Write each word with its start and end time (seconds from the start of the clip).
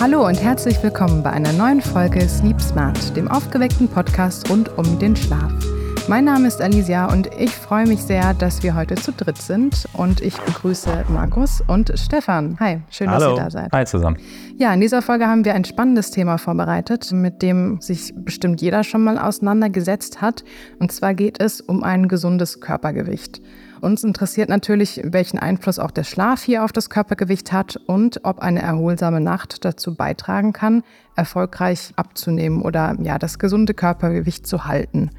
Hallo 0.00 0.24
und 0.24 0.40
herzlich 0.40 0.80
willkommen 0.84 1.24
bei 1.24 1.30
einer 1.30 1.52
neuen 1.52 1.80
Folge 1.80 2.20
Sleep 2.28 2.60
Smart, 2.60 3.16
dem 3.16 3.26
aufgeweckten 3.26 3.88
Podcast 3.88 4.48
rund 4.48 4.78
um 4.78 4.96
den 5.00 5.16
Schlaf. 5.16 5.52
Mein 6.06 6.24
Name 6.24 6.46
ist 6.46 6.62
Alicia 6.62 7.12
und 7.12 7.28
ich 7.36 7.50
freue 7.50 7.84
mich 7.84 8.04
sehr, 8.04 8.32
dass 8.32 8.62
wir 8.62 8.76
heute 8.76 8.94
zu 8.94 9.10
dritt 9.10 9.38
sind. 9.38 9.88
Und 9.94 10.20
ich 10.20 10.36
begrüße 10.36 11.04
Markus 11.08 11.64
und 11.66 11.92
Stefan. 11.96 12.56
Hi, 12.60 12.80
schön, 12.90 13.10
Hallo. 13.10 13.30
dass 13.30 13.38
ihr 13.38 13.42
da 13.42 13.50
seid. 13.50 13.72
Hi 13.72 13.84
zusammen. 13.86 14.18
Ja, 14.56 14.72
in 14.72 14.80
dieser 14.80 15.02
Folge 15.02 15.26
haben 15.26 15.44
wir 15.44 15.54
ein 15.54 15.64
spannendes 15.64 16.12
Thema 16.12 16.38
vorbereitet, 16.38 17.10
mit 17.10 17.42
dem 17.42 17.80
sich 17.80 18.14
bestimmt 18.16 18.62
jeder 18.62 18.84
schon 18.84 19.02
mal 19.02 19.18
auseinandergesetzt 19.18 20.22
hat. 20.22 20.44
Und 20.78 20.92
zwar 20.92 21.12
geht 21.12 21.42
es 21.42 21.60
um 21.60 21.82
ein 21.82 22.06
gesundes 22.06 22.60
Körpergewicht. 22.60 23.42
Uns 23.80 24.02
interessiert 24.02 24.48
natürlich, 24.48 25.00
welchen 25.04 25.38
Einfluss 25.38 25.78
auch 25.78 25.92
der 25.92 26.04
Schlaf 26.04 26.42
hier 26.42 26.64
auf 26.64 26.72
das 26.72 26.90
Körpergewicht 26.90 27.52
hat 27.52 27.76
und 27.86 28.20
ob 28.24 28.40
eine 28.40 28.60
erholsame 28.60 29.20
Nacht 29.20 29.64
dazu 29.64 29.94
beitragen 29.94 30.52
kann, 30.52 30.82
erfolgreich 31.14 31.92
abzunehmen 31.96 32.62
oder 32.62 32.96
ja, 33.00 33.18
das 33.18 33.38
gesunde 33.38 33.74
Körpergewicht 33.74 34.46
zu 34.46 34.64
halten. 34.64 35.10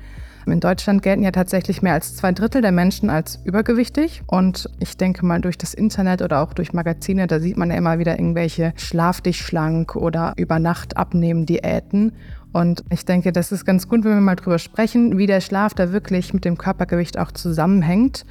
In 0.46 0.60
Deutschland 0.60 1.02
gelten 1.02 1.24
ja 1.24 1.32
tatsächlich 1.32 1.82
mehr 1.82 1.94
als 1.94 2.16
zwei 2.16 2.32
Drittel 2.32 2.62
der 2.62 2.72
Menschen 2.72 3.10
als 3.10 3.40
übergewichtig. 3.44 4.24
Und 4.26 4.70
ich 4.80 4.98
denke 4.98 5.26
mal, 5.26 5.42
durch 5.42 5.58
das 5.58 5.74
Internet 5.74 6.22
oder 6.22 6.42
auch 6.42 6.54
durch 6.54 6.74
Magazine, 6.74 7.28
da 7.28 7.40
sieht 7.40 7.58
man 7.58 7.70
ja 7.70 7.78
immer 7.78 8.00
wieder 8.00 8.18
irgendwelche 8.18 8.74
Schlaf 8.76 9.22
dich 9.22 9.42
schlank 9.42 9.96
oder 9.96 10.34
über 10.38 10.60
Nacht 10.60 10.98
abnehmen 10.98 11.46
Diäten. 11.46 12.14
Und 12.52 12.84
ich 12.90 13.06
denke, 13.06 13.32
das 13.32 13.52
ist 13.52 13.66
ganz 13.66 13.88
gut, 13.88 14.04
wenn 14.04 14.14
wir 14.14 14.22
mal 14.22 14.36
drüber 14.36 14.60
sprechen, 14.60 15.18
wie 15.18 15.28
der 15.28 15.42
Schlaf 15.42 15.74
da 15.74 15.92
wirklich 15.92 16.34
mit 16.34 16.46
dem 16.46 16.58
Körpergewicht 16.58 17.20
auch 17.20 17.32
zusammenhängt. 17.32 18.26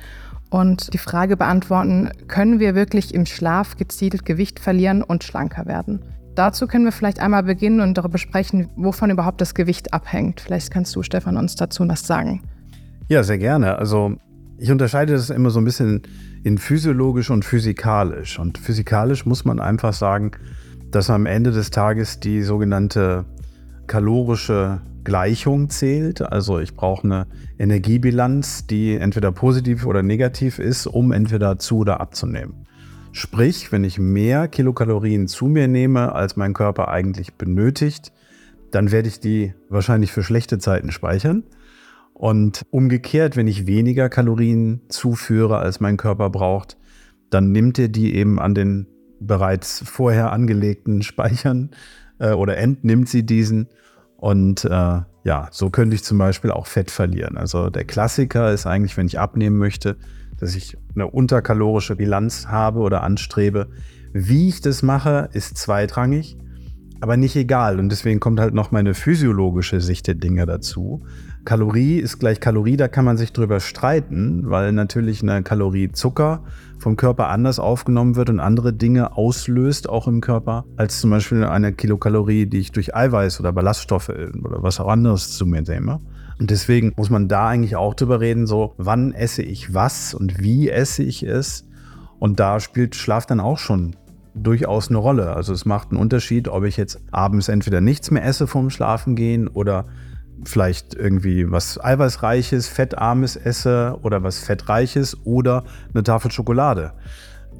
Und 0.50 0.92
die 0.94 0.98
Frage 0.98 1.36
beantworten, 1.36 2.10
können 2.26 2.58
wir 2.58 2.74
wirklich 2.74 3.14
im 3.14 3.26
Schlaf 3.26 3.76
gezielt 3.76 4.24
Gewicht 4.24 4.58
verlieren 4.58 5.02
und 5.02 5.22
schlanker 5.22 5.66
werden? 5.66 6.00
Dazu 6.34 6.66
können 6.66 6.84
wir 6.84 6.92
vielleicht 6.92 7.20
einmal 7.20 7.42
beginnen 7.42 7.80
und 7.80 7.98
darüber 7.98 8.18
sprechen, 8.18 8.68
wovon 8.76 9.10
überhaupt 9.10 9.40
das 9.40 9.54
Gewicht 9.54 9.92
abhängt. 9.92 10.40
Vielleicht 10.40 10.70
kannst 10.70 10.94
du, 10.96 11.02
Stefan, 11.02 11.36
uns 11.36 11.56
dazu 11.56 11.86
was 11.88 12.06
sagen. 12.06 12.42
Ja, 13.08 13.22
sehr 13.22 13.38
gerne. 13.38 13.76
Also 13.76 14.16
ich 14.56 14.70
unterscheide 14.70 15.12
das 15.12 15.30
immer 15.30 15.50
so 15.50 15.60
ein 15.60 15.64
bisschen 15.64 16.02
in 16.44 16.58
physiologisch 16.58 17.30
und 17.30 17.44
physikalisch. 17.44 18.38
Und 18.38 18.58
physikalisch 18.58 19.26
muss 19.26 19.44
man 19.44 19.60
einfach 19.60 19.92
sagen, 19.92 20.32
dass 20.90 21.10
am 21.10 21.26
Ende 21.26 21.50
des 21.50 21.70
Tages 21.70 22.20
die 22.20 22.42
sogenannte 22.42 23.24
kalorische 23.88 24.80
Gleichung 25.02 25.70
zählt. 25.70 26.22
Also 26.22 26.58
ich 26.60 26.74
brauche 26.74 27.04
eine 27.04 27.26
Energiebilanz, 27.58 28.66
die 28.66 28.94
entweder 28.94 29.32
positiv 29.32 29.86
oder 29.86 30.02
negativ 30.02 30.58
ist, 30.58 30.86
um 30.86 31.12
entweder 31.12 31.58
zu 31.58 31.78
oder 31.78 32.00
abzunehmen. 32.00 32.66
Sprich, 33.12 33.72
wenn 33.72 33.84
ich 33.84 33.98
mehr 33.98 34.48
Kilokalorien 34.48 35.26
zu 35.26 35.46
mir 35.46 35.66
nehme, 35.66 36.12
als 36.14 36.36
mein 36.36 36.52
Körper 36.52 36.88
eigentlich 36.88 37.34
benötigt, 37.34 38.12
dann 38.70 38.92
werde 38.92 39.08
ich 39.08 39.18
die 39.18 39.54
wahrscheinlich 39.68 40.12
für 40.12 40.22
schlechte 40.22 40.58
Zeiten 40.58 40.92
speichern. 40.92 41.42
Und 42.12 42.66
umgekehrt, 42.70 43.36
wenn 43.36 43.46
ich 43.46 43.66
weniger 43.66 44.08
Kalorien 44.08 44.82
zuführe, 44.88 45.58
als 45.58 45.80
mein 45.80 45.96
Körper 45.96 46.30
braucht, 46.30 46.76
dann 47.30 47.52
nimmt 47.52 47.78
er 47.78 47.88
die 47.88 48.14
eben 48.14 48.38
an 48.38 48.54
den 48.54 48.86
bereits 49.20 49.82
vorher 49.84 50.32
angelegten 50.32 51.02
Speichern 51.02 51.70
äh, 52.18 52.32
oder 52.32 52.56
entnimmt 52.56 53.08
sie 53.08 53.24
diesen. 53.24 53.68
Und 54.16 54.64
äh, 54.64 55.00
ja, 55.24 55.48
so 55.50 55.70
könnte 55.70 55.94
ich 55.94 56.04
zum 56.04 56.18
Beispiel 56.18 56.50
auch 56.50 56.66
Fett 56.66 56.90
verlieren. 56.90 57.36
Also 57.36 57.70
der 57.70 57.84
Klassiker 57.84 58.52
ist 58.52 58.66
eigentlich, 58.66 58.96
wenn 58.96 59.06
ich 59.06 59.18
abnehmen 59.18 59.58
möchte, 59.58 59.96
dass 60.38 60.54
ich 60.54 60.76
eine 60.94 61.06
unterkalorische 61.06 61.96
Bilanz 61.96 62.46
habe 62.48 62.80
oder 62.80 63.02
anstrebe. 63.02 63.68
Wie 64.12 64.48
ich 64.48 64.60
das 64.60 64.82
mache, 64.82 65.28
ist 65.32 65.56
zweitrangig, 65.56 66.36
aber 67.00 67.16
nicht 67.16 67.36
egal. 67.36 67.78
Und 67.78 67.90
deswegen 67.90 68.20
kommt 68.20 68.40
halt 68.40 68.54
noch 68.54 68.70
meine 68.70 68.94
physiologische 68.94 69.80
Sicht 69.80 70.06
der 70.06 70.14
Dinge 70.14 70.46
dazu. 70.46 71.04
Kalorie 71.44 71.98
ist 71.98 72.18
gleich 72.18 72.40
Kalorie, 72.40 72.76
da 72.76 72.88
kann 72.88 73.04
man 73.04 73.16
sich 73.16 73.32
drüber 73.32 73.60
streiten, 73.60 74.50
weil 74.50 74.72
natürlich 74.72 75.22
eine 75.22 75.42
Kalorie 75.42 75.90
Zucker 75.92 76.42
vom 76.78 76.96
Körper 76.96 77.28
anders 77.28 77.58
aufgenommen 77.58 78.16
wird 78.16 78.30
und 78.30 78.40
andere 78.40 78.72
Dinge 78.72 79.16
auslöst, 79.16 79.88
auch 79.88 80.06
im 80.06 80.20
Körper, 80.20 80.64
als 80.76 81.00
zum 81.00 81.10
Beispiel 81.10 81.44
eine 81.44 81.72
Kilokalorie, 81.72 82.46
die 82.46 82.58
ich 82.58 82.72
durch 82.72 82.94
Eiweiß 82.94 83.40
oder 83.40 83.52
Ballaststoffe 83.52 84.10
oder 84.10 84.62
was 84.62 84.78
auch 84.80 84.88
anderes 84.88 85.36
zu 85.36 85.46
mir 85.46 85.62
nehme. 85.62 86.00
Und 86.38 86.50
deswegen 86.50 86.92
muss 86.96 87.10
man 87.10 87.28
da 87.28 87.48
eigentlich 87.48 87.76
auch 87.76 87.94
drüber 87.94 88.20
reden, 88.20 88.46
so 88.46 88.74
wann 88.76 89.12
esse 89.12 89.42
ich 89.42 89.74
was 89.74 90.14
und 90.14 90.38
wie 90.40 90.68
esse 90.68 91.02
ich 91.02 91.22
es. 91.22 91.64
Und 92.18 92.40
da 92.40 92.60
spielt 92.60 92.94
Schlaf 92.94 93.26
dann 93.26 93.40
auch 93.40 93.58
schon 93.58 93.96
durchaus 94.34 94.88
eine 94.88 94.98
Rolle. 94.98 95.34
Also 95.34 95.52
es 95.52 95.64
macht 95.64 95.90
einen 95.90 96.00
Unterschied, 96.00 96.48
ob 96.48 96.64
ich 96.64 96.76
jetzt 96.76 97.00
abends 97.10 97.48
entweder 97.48 97.80
nichts 97.80 98.10
mehr 98.10 98.24
esse 98.24 98.46
vorm 98.46 98.70
Schlafengehen 98.70 99.48
oder 99.48 99.86
vielleicht 100.44 100.94
irgendwie 100.94 101.50
was 101.50 101.82
Eiweißreiches, 101.82 102.68
Fettarmes 102.68 103.36
esse 103.36 103.98
oder 104.02 104.22
was 104.22 104.38
Fettreiches 104.38 105.16
oder 105.24 105.64
eine 105.92 106.02
Tafel 106.02 106.30
Schokolade. 106.30 106.92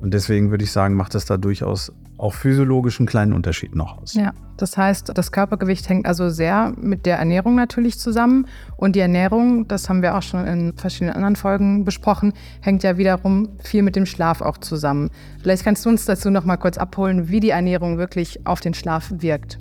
Und 0.00 0.14
deswegen 0.14 0.50
würde 0.50 0.64
ich 0.64 0.70
sagen, 0.70 0.94
macht 0.94 1.14
das 1.14 1.24
da 1.24 1.36
durchaus 1.36 1.92
auch 2.18 2.34
physiologisch 2.34 2.98
einen 3.00 3.06
kleinen 3.06 3.32
Unterschied 3.32 3.74
noch 3.74 3.98
aus. 3.98 4.14
Ja, 4.14 4.32
das 4.56 4.76
heißt, 4.76 5.16
das 5.16 5.32
Körpergewicht 5.32 5.88
hängt 5.88 6.06
also 6.06 6.28
sehr 6.30 6.72
mit 6.76 7.06
der 7.06 7.18
Ernährung 7.18 7.54
natürlich 7.54 7.98
zusammen. 7.98 8.46
Und 8.76 8.96
die 8.96 9.00
Ernährung, 9.00 9.66
das 9.68 9.88
haben 9.88 10.02
wir 10.02 10.16
auch 10.16 10.22
schon 10.22 10.46
in 10.46 10.76
verschiedenen 10.76 11.14
anderen 11.14 11.36
Folgen 11.36 11.84
besprochen, 11.84 12.32
hängt 12.60 12.82
ja 12.82 12.98
wiederum 12.98 13.48
viel 13.62 13.82
mit 13.82 13.96
dem 13.96 14.06
Schlaf 14.06 14.40
auch 14.40 14.58
zusammen. 14.58 15.10
Vielleicht 15.42 15.64
kannst 15.64 15.84
du 15.84 15.90
uns 15.90 16.04
dazu 16.04 16.30
noch 16.30 16.44
mal 16.44 16.56
kurz 16.56 16.78
abholen, 16.78 17.28
wie 17.28 17.40
die 17.40 17.50
Ernährung 17.50 17.98
wirklich 17.98 18.46
auf 18.46 18.60
den 18.60 18.74
Schlaf 18.74 19.12
wirkt. 19.16 19.58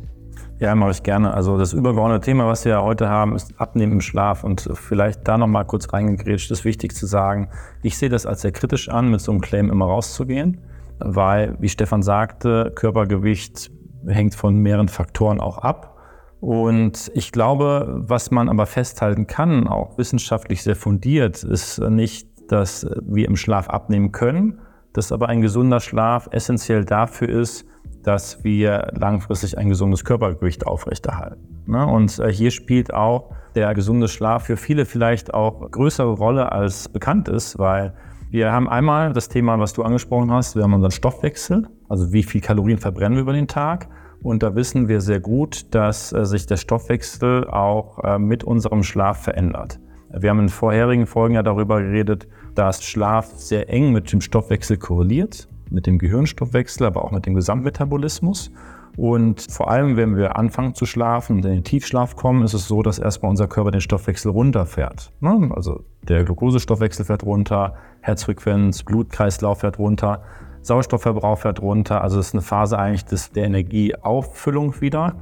Ja, 0.60 0.74
mache 0.74 0.92
ich 0.92 1.04
gerne. 1.04 1.34
Also 1.34 1.58
das 1.58 1.74
übergeordnete 1.74 2.26
Thema, 2.26 2.48
was 2.48 2.66
wir 2.66 2.74
ja 2.74 2.82
heute 2.82 3.10
haben, 3.10 3.36
ist 3.36 3.54
Abnehmen 3.60 3.94
im 3.94 4.02
Schlaf. 4.02 4.44
Und 4.44 4.70
vielleicht 4.74 5.28
da 5.28 5.38
noch 5.38 5.48
mal 5.48 5.66
kurz 5.66 5.94
reingegrätscht, 5.94 6.50
ist 6.50 6.66
wichtig 6.66 6.96
zu 6.96 7.06
sagen, 7.06 7.50
ich 7.84 7.98
sehe 7.98 8.10
das 8.10 8.26
als 8.26 8.42
sehr 8.42 8.52
kritisch 8.52 8.90
an, 8.90 9.12
mit 9.12 9.22
so 9.22 9.32
einem 9.32 9.42
Claim 9.42 9.70
immer 9.70 9.86
rauszugehen 9.86 10.60
weil, 11.00 11.56
wie 11.60 11.70
Stefan 11.70 12.02
sagte, 12.02 12.72
Körpergewicht 12.76 13.72
hängt 14.06 14.36
von 14.36 14.58
mehreren 14.58 14.88
Faktoren 14.88 15.40
auch 15.40 15.60
ab. 15.60 15.96
Und 16.40 17.12
ich 17.16 17.32
glaube, 17.32 18.04
was 18.08 18.32
man 18.32 18.48
aber 18.48 18.66
festhalten 18.66 19.28
kann, 19.28 19.68
auch 19.68 19.98
wissenschaftlich 19.98 20.64
sehr 20.64 20.76
fundiert, 20.76 21.44
ist 21.44 21.80
nicht, 21.80 22.28
dass 22.52 22.88
wir 23.02 23.28
im 23.28 23.36
Schlaf 23.36 23.70
abnehmen 23.70 24.12
können, 24.12 24.60
dass 24.94 25.12
aber 25.12 25.30
ein 25.30 25.42
gesunder 25.42 25.80
Schlaf 25.80 26.30
essentiell 26.32 26.86
dafür 26.86 27.30
ist, 27.30 27.66
dass 28.04 28.44
wir 28.44 28.92
langfristig 28.94 29.58
ein 29.58 29.70
gesundes 29.70 30.06
Körpergewicht 30.06 30.66
aufrechterhalten. 30.66 31.64
Ne? 31.66 31.86
Und 31.86 32.20
äh, 32.20 32.32
hier 32.32 32.52
spielt 32.52 32.94
auch 32.94 33.32
der 33.56 33.74
gesunde 33.74 34.08
Schlaf 34.08 34.46
für 34.46 34.58
viele 34.58 34.86
vielleicht 34.86 35.34
auch 35.34 35.70
größere 35.72 36.14
Rolle 36.14 36.52
als 36.52 36.90
bekannt 36.90 37.28
ist, 37.28 37.58
weil 37.60 37.94
wir 38.30 38.52
haben 38.52 38.68
einmal 38.68 39.14
das 39.14 39.30
Thema, 39.30 39.58
was 39.60 39.74
du 39.74 39.84
angesprochen 39.84 40.32
hast, 40.32 40.56
wir 40.56 40.64
haben 40.64 40.74
unseren 40.74 40.92
Stoffwechsel, 40.92 41.68
also 41.88 42.12
wie 42.12 42.24
viel 42.24 42.42
Kalorien 42.42 42.78
verbrennen 42.78 43.16
wir 43.16 43.22
über 43.22 43.34
den 43.34 43.48
Tag. 43.48 43.88
Und 44.22 44.44
da 44.44 44.56
wissen 44.56 44.88
wir 44.88 45.00
sehr 45.00 45.20
gut, 45.20 45.74
dass 45.74 46.12
äh, 46.12 46.26
sich 46.26 46.46
der 46.46 46.58
Stoffwechsel 46.58 47.48
auch 47.50 48.04
äh, 48.04 48.20
mit 48.20 48.44
unserem 48.44 48.84
Schlaf 48.84 49.24
verändert. 49.24 49.80
Wir 50.10 50.30
haben 50.30 50.40
in 50.40 50.50
vorherigen 50.50 51.06
Folgen 51.06 51.36
ja 51.36 51.44
darüber 51.44 51.82
geredet, 51.82 52.28
dass 52.56 52.84
Schlaf 52.84 53.28
sehr 53.36 53.70
eng 53.70 53.92
mit 53.92 54.12
dem 54.12 54.22
Stoffwechsel 54.22 54.78
korreliert, 54.78 55.48
mit 55.70 55.88
dem 55.88 55.98
Gehirnstoffwechsel, 55.98 56.86
aber 56.86 57.04
auch 57.04 57.12
mit 57.12 57.26
dem 57.26 57.36
Gesamtmetabolismus. 57.36 58.52
Und 58.98 59.46
vor 59.52 59.70
allem, 59.70 59.96
wenn 59.96 60.18
wir 60.18 60.38
anfangen 60.38 60.74
zu 60.74 60.88
schlafen 60.88 61.38
und 61.38 61.46
in 61.46 61.52
den 61.52 61.64
Tiefschlaf 61.64 62.16
kommen, 62.16 62.44
ist 62.44 62.56
es 62.56 62.68
so, 62.68 62.82
dass 62.82 62.98
erstmal 62.98 63.30
unser 63.30 63.48
Körper 63.48 63.70
den 63.70 63.82
Stoffwechsel 63.82 64.32
runterfährt. 64.32 65.12
Ne? 65.20 65.52
Also 65.54 65.84
der 66.02 66.24
Glukosestoffwechsel 66.24 67.06
fährt 67.06 67.24
runter, 67.24 67.76
Herzfrequenz, 68.02 68.84
Blutkreislauf 68.84 69.60
fährt 69.60 69.78
runter, 69.78 70.24
Sauerstoffverbrauch 70.64 71.38
fährt 71.38 71.62
runter. 71.62 72.02
Also 72.02 72.20
es 72.20 72.30
ist 72.30 72.34
eine 72.34 72.42
Phase 72.42 72.80
eigentlich 72.80 73.06
des, 73.06 73.32
der 73.32 73.46
Energieauffüllung 73.46 74.82
wieder. 74.82 75.16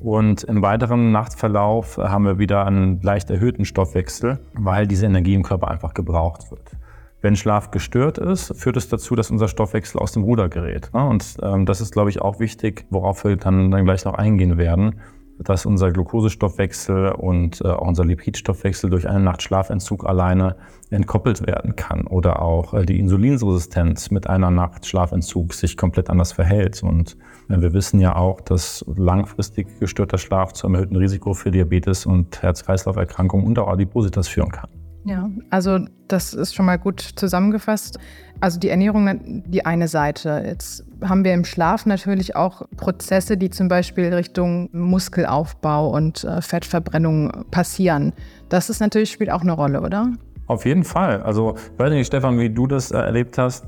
Und 0.00 0.44
im 0.44 0.62
weiteren 0.62 1.12
Nachtverlauf 1.12 1.98
haben 1.98 2.24
wir 2.24 2.38
wieder 2.38 2.66
einen 2.66 3.00
leicht 3.02 3.30
erhöhten 3.30 3.64
Stoffwechsel, 3.64 4.40
weil 4.54 4.88
diese 4.88 5.06
Energie 5.06 5.34
im 5.34 5.42
Körper 5.42 5.68
einfach 5.68 5.94
gebraucht 5.94 6.50
wird. 6.50 6.72
Wenn 7.22 7.36
Schlaf 7.36 7.70
gestört 7.70 8.16
ist, 8.18 8.54
führt 8.56 8.76
es 8.76 8.88
dazu, 8.88 9.14
dass 9.14 9.30
unser 9.30 9.48
Stoffwechsel 9.48 10.00
aus 10.00 10.12
dem 10.12 10.22
Ruder 10.22 10.48
gerät. 10.48 10.88
Und 10.92 11.36
ähm, 11.42 11.66
das 11.66 11.80
ist, 11.80 11.92
glaube 11.92 12.08
ich, 12.10 12.22
auch 12.22 12.40
wichtig, 12.40 12.86
worauf 12.88 13.24
wir 13.24 13.36
dann, 13.36 13.70
dann 13.70 13.84
gleich 13.84 14.04
noch 14.06 14.14
eingehen 14.14 14.56
werden, 14.56 15.00
dass 15.42 15.66
unser 15.66 15.90
Glukosestoffwechsel 15.90 17.12
und 17.12 17.60
äh, 17.62 17.68
auch 17.68 17.88
unser 17.88 18.04
Lipidstoffwechsel 18.04 18.90
durch 18.90 19.08
einen 19.08 19.24
Nachtschlafentzug 19.24 20.06
alleine 20.06 20.56
entkoppelt 20.90 21.46
werden 21.46 21.76
kann 21.76 22.06
oder 22.06 22.42
auch 22.42 22.74
äh, 22.74 22.84
die 22.84 22.98
Insulinresistenz 22.98 24.10
mit 24.10 24.26
einer 24.26 24.50
Nachtschlafentzug 24.50 25.54
sich 25.54 25.76
komplett 25.76 26.10
anders 26.10 26.32
verhält. 26.32 26.82
Und 26.82 27.16
äh, 27.48 27.60
wir 27.60 27.74
wissen 27.74 28.00
ja 28.00 28.16
auch, 28.16 28.40
dass 28.40 28.84
langfristig 28.96 29.78
gestörter 29.78 30.18
Schlaf 30.18 30.52
zu 30.54 30.66
einem 30.66 30.76
erhöhten 30.76 30.96
Risiko 30.96 31.34
für 31.34 31.50
Diabetes 31.50 32.06
und 32.06 32.42
Herz-Kreislauf-Erkrankungen 32.42 33.46
und 33.46 33.58
auch 33.58 33.68
Adipositas 33.68 34.28
führen 34.28 34.50
kann. 34.50 34.79
Ja, 35.04 35.30
also 35.48 35.78
das 36.08 36.34
ist 36.34 36.54
schon 36.54 36.66
mal 36.66 36.78
gut 36.78 37.00
zusammengefasst. 37.00 37.98
Also 38.40 38.58
die 38.58 38.68
Ernährung, 38.68 39.42
die 39.46 39.64
eine 39.64 39.88
Seite. 39.88 40.42
Jetzt 40.46 40.84
haben 41.02 41.24
wir 41.24 41.32
im 41.32 41.44
Schlaf 41.44 41.86
natürlich 41.86 42.36
auch 42.36 42.62
Prozesse, 42.76 43.36
die 43.36 43.50
zum 43.50 43.68
Beispiel 43.68 44.12
Richtung 44.12 44.68
Muskelaufbau 44.72 45.90
und 45.90 46.24
äh, 46.24 46.42
Fettverbrennung 46.42 47.46
passieren. 47.50 48.12
Das 48.48 48.70
ist 48.70 48.80
natürlich 48.80 49.10
spielt 49.10 49.30
auch 49.30 49.42
eine 49.42 49.52
Rolle, 49.52 49.80
oder? 49.80 50.12
Auf 50.46 50.66
jeden 50.66 50.84
Fall. 50.84 51.22
Also 51.22 51.54
ich 51.54 51.78
weiß 51.78 51.90
nicht, 51.92 52.06
Stefan, 52.06 52.38
wie 52.38 52.50
du 52.50 52.66
das 52.66 52.90
äh, 52.90 52.98
erlebt 52.98 53.38
hast. 53.38 53.66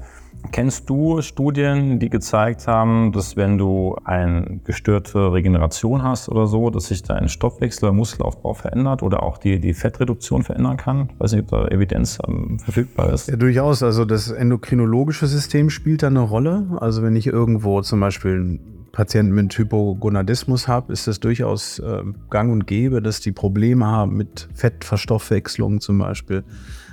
Kennst 0.51 0.91
du 0.91 1.23
Studien, 1.23 1.99
die 1.99 2.11
gezeigt 2.11 2.67
haben, 2.67 3.13
dass 3.13 3.37
wenn 3.37 3.59
du 3.59 3.97
eine 4.05 4.61
gestörte 4.65 5.33
Regeneration 5.33 6.03
hast 6.03 6.29
oder 6.29 6.47
so, 6.47 6.71
dass 6.71 6.89
sich 6.89 7.03
dein 7.03 7.29
Stoffwechsel 7.29 7.89
oder 7.89 7.97
Muskelaufbau 7.97 8.53
verändert 8.55 9.03
oder 9.03 9.23
auch 9.23 9.39
die, 9.39 9.61
die 9.61 9.73
Fettreduktion 9.73 10.43
verändern 10.43 10.77
kann? 10.77 11.09
Ich 11.15 11.21
weiß 11.21 11.33
nicht, 11.33 11.45
ob 11.45 11.49
da 11.49 11.69
Evidenz 11.69 12.19
ähm, 12.27 12.59
verfügbar 12.59 13.13
ist. 13.13 13.29
Ja, 13.29 13.37
durchaus. 13.37 13.83
Also 13.83 14.05
das 14.05 14.31
endokrinologische 14.31 15.27
System 15.27 15.71
spielt 15.71 16.03
da 16.03 16.09
eine 16.09 16.21
Rolle. 16.21 16.67
Also 16.81 17.03
wenn 17.03 17.17
ich 17.17 17.27
irgendwo 17.27 17.81
zum 17.83 18.01
Beispiel 18.01 18.61
Patienten 18.93 19.35
mit 19.35 19.57
Hypogonadismus 19.57 20.69
habe, 20.69 20.93
ist 20.93 21.09
es 21.09 21.19
durchaus 21.19 21.79
äh, 21.79 22.03
gang 22.29 22.53
und 22.53 22.67
gäbe, 22.67 23.01
dass 23.01 23.21
die 23.21 23.33
Probleme 23.33 23.87
haben 23.87 24.17
mit 24.17 24.49
Fettverstoffwechslung 24.55 25.81
zum 25.81 25.99
Beispiel. 25.99 26.45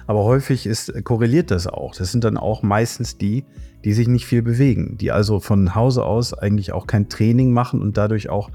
Aber 0.08 0.24
häufig 0.24 0.66
ist, 0.66 1.04
korreliert 1.04 1.52
das 1.52 1.68
auch. 1.68 1.94
Das 1.94 2.12
sind 2.12 2.24
dann 2.24 2.38
auch 2.38 2.64
meistens 2.64 3.18
die, 3.18 3.46
die 3.84 3.94
sich 3.94 4.08
nicht 4.08 4.26
viel 4.26 4.42
bewegen, 4.42 4.98
die 4.98 5.12
also 5.12 5.40
von 5.40 5.76
Hause 5.76 6.04
aus 6.04 6.34
eigentlich 6.34 6.72
auch 6.72 6.88
kein 6.88 7.10
Training 7.10 7.52
machen 7.52 7.82
und 7.82 7.98
dadurch 7.98 8.30
auch 8.30 8.50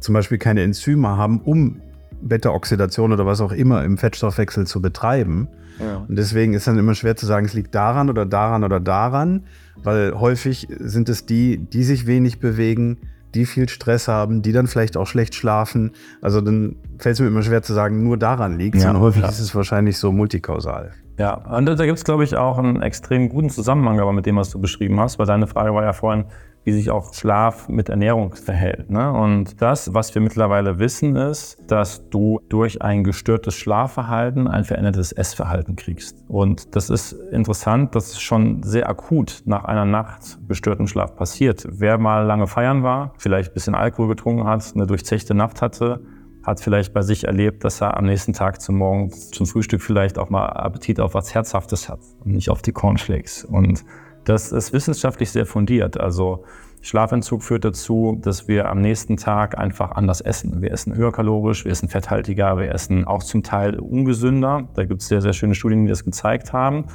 zum 0.00 0.12
Beispiel 0.12 0.38
keine 0.38 0.62
Enzyme 0.62 1.08
haben, 1.08 1.40
um 1.40 1.80
Beta-Oxidation 2.22 3.12
oder 3.12 3.24
was 3.24 3.40
auch 3.40 3.52
immer 3.52 3.84
im 3.84 3.98
Fettstoffwechsel 3.98 4.66
zu 4.66 4.82
betreiben. 4.82 5.48
Ja. 5.82 6.04
Und 6.08 6.16
deswegen 6.16 6.54
ist 6.54 6.66
dann 6.66 6.78
immer 6.78 6.94
schwer 6.94 7.16
zu 7.16 7.26
sagen, 7.26 7.46
es 7.46 7.54
liegt 7.54 7.74
daran 7.74 8.10
oder 8.10 8.26
daran 8.26 8.64
oder 8.64 8.80
daran, 8.80 9.44
weil 9.82 10.18
häufig 10.18 10.68
sind 10.78 11.08
es 11.08 11.26
die, 11.26 11.58
die 11.58 11.84
sich 11.84 12.06
wenig 12.06 12.40
bewegen, 12.40 12.98
die 13.34 13.46
viel 13.46 13.68
Stress 13.68 14.08
haben, 14.08 14.42
die 14.42 14.52
dann 14.52 14.66
vielleicht 14.66 14.96
auch 14.96 15.06
schlecht 15.06 15.34
schlafen. 15.34 15.92
Also 16.20 16.40
dann 16.40 16.76
fällt 16.98 17.14
es 17.14 17.20
mir 17.20 17.28
immer 17.28 17.42
schwer 17.42 17.62
zu 17.62 17.72
sagen, 17.72 18.02
nur 18.02 18.16
daran 18.16 18.58
liegt 18.58 18.76
es. 18.76 18.82
Ja, 18.82 18.88
sondern 18.88 19.02
häufig 19.04 19.22
ja. 19.22 19.28
ist 19.28 19.40
es 19.40 19.54
wahrscheinlich 19.54 19.98
so 19.98 20.12
multikausal. 20.12 20.90
Ja, 21.18 21.34
und 21.34 21.66
da 21.66 21.74
gibt 21.84 21.98
es, 21.98 22.04
glaube 22.04 22.24
ich, 22.24 22.36
auch 22.36 22.58
einen 22.58 22.80
extrem 22.80 23.28
guten 23.28 23.50
Zusammenhang 23.50 24.00
aber 24.00 24.12
mit 24.12 24.26
dem, 24.26 24.36
was 24.36 24.50
du 24.50 24.58
beschrieben 24.58 24.98
hast, 25.00 25.18
weil 25.18 25.26
deine 25.26 25.46
Frage 25.46 25.74
war 25.74 25.84
ja 25.84 25.92
vorhin, 25.92 26.24
wie 26.64 26.72
sich 26.72 26.90
auch 26.90 27.14
Schlaf 27.14 27.68
mit 27.68 27.88
Ernährung 27.88 28.34
verhält. 28.34 28.90
Ne? 28.90 29.12
Und 29.12 29.60
das, 29.62 29.94
was 29.94 30.14
wir 30.14 30.20
mittlerweile 30.20 30.78
wissen, 30.78 31.16
ist, 31.16 31.58
dass 31.66 32.08
du 32.10 32.40
durch 32.48 32.82
ein 32.82 33.02
gestörtes 33.02 33.54
Schlafverhalten 33.54 34.46
ein 34.46 34.64
verändertes 34.64 35.12
Essverhalten 35.12 35.76
kriegst. 35.76 36.22
Und 36.28 36.76
das 36.76 36.90
ist 36.90 37.12
interessant, 37.12 37.94
dass 37.94 38.08
es 38.08 38.20
schon 38.20 38.62
sehr 38.62 38.88
akut 38.88 39.42
nach 39.46 39.64
einer 39.64 39.86
Nacht 39.86 40.38
gestörten 40.48 40.86
Schlaf 40.86 41.16
passiert. 41.16 41.66
Wer 41.70 41.98
mal 41.98 42.26
lange 42.26 42.46
feiern 42.46 42.82
war, 42.82 43.14
vielleicht 43.18 43.50
ein 43.50 43.54
bisschen 43.54 43.74
Alkohol 43.74 44.08
getrunken 44.08 44.44
hat, 44.44 44.72
eine 44.74 44.86
durchzechte 44.86 45.34
Nacht 45.34 45.62
hatte, 45.62 46.02
hat 46.42 46.60
vielleicht 46.60 46.92
bei 46.92 47.02
sich 47.02 47.24
erlebt, 47.24 47.64
dass 47.64 47.80
er 47.80 47.96
am 47.96 48.06
nächsten 48.06 48.32
Tag 48.32 48.60
zum 48.60 48.76
Morgen 48.76 49.10
zum 49.10 49.46
Frühstück 49.46 49.82
vielleicht 49.82 50.18
auch 50.18 50.30
mal 50.30 50.46
Appetit 50.46 51.00
auf 51.00 51.14
was 51.14 51.34
Herzhaftes 51.34 51.88
hat 51.88 52.00
und 52.24 52.32
nicht 52.32 52.50
auf 52.50 52.62
die 52.62 52.72
Cornflakes. 52.72 53.44
Und 53.44 53.84
das 54.24 54.52
ist 54.52 54.72
wissenschaftlich 54.72 55.30
sehr 55.30 55.46
fundiert. 55.46 55.98
Also 55.98 56.44
Schlafentzug 56.82 57.42
führt 57.42 57.64
dazu, 57.64 58.18
dass 58.22 58.48
wir 58.48 58.68
am 58.68 58.80
nächsten 58.80 59.16
Tag 59.16 59.58
einfach 59.58 59.92
anders 59.92 60.20
essen. 60.20 60.62
Wir 60.62 60.72
essen 60.72 60.94
höherkalorisch, 60.94 61.64
wir 61.64 61.72
essen 61.72 61.88
fetthaltiger, 61.88 62.58
wir 62.58 62.72
essen 62.72 63.04
auch 63.04 63.22
zum 63.22 63.42
Teil 63.42 63.78
ungesünder. 63.78 64.68
Da 64.74 64.84
gibt 64.84 65.02
es 65.02 65.08
sehr, 65.08 65.20
sehr 65.20 65.32
schöne 65.32 65.54
Studien, 65.54 65.84
die 65.84 65.90
das 65.90 66.04
gezeigt 66.04 66.52
haben. 66.52 66.86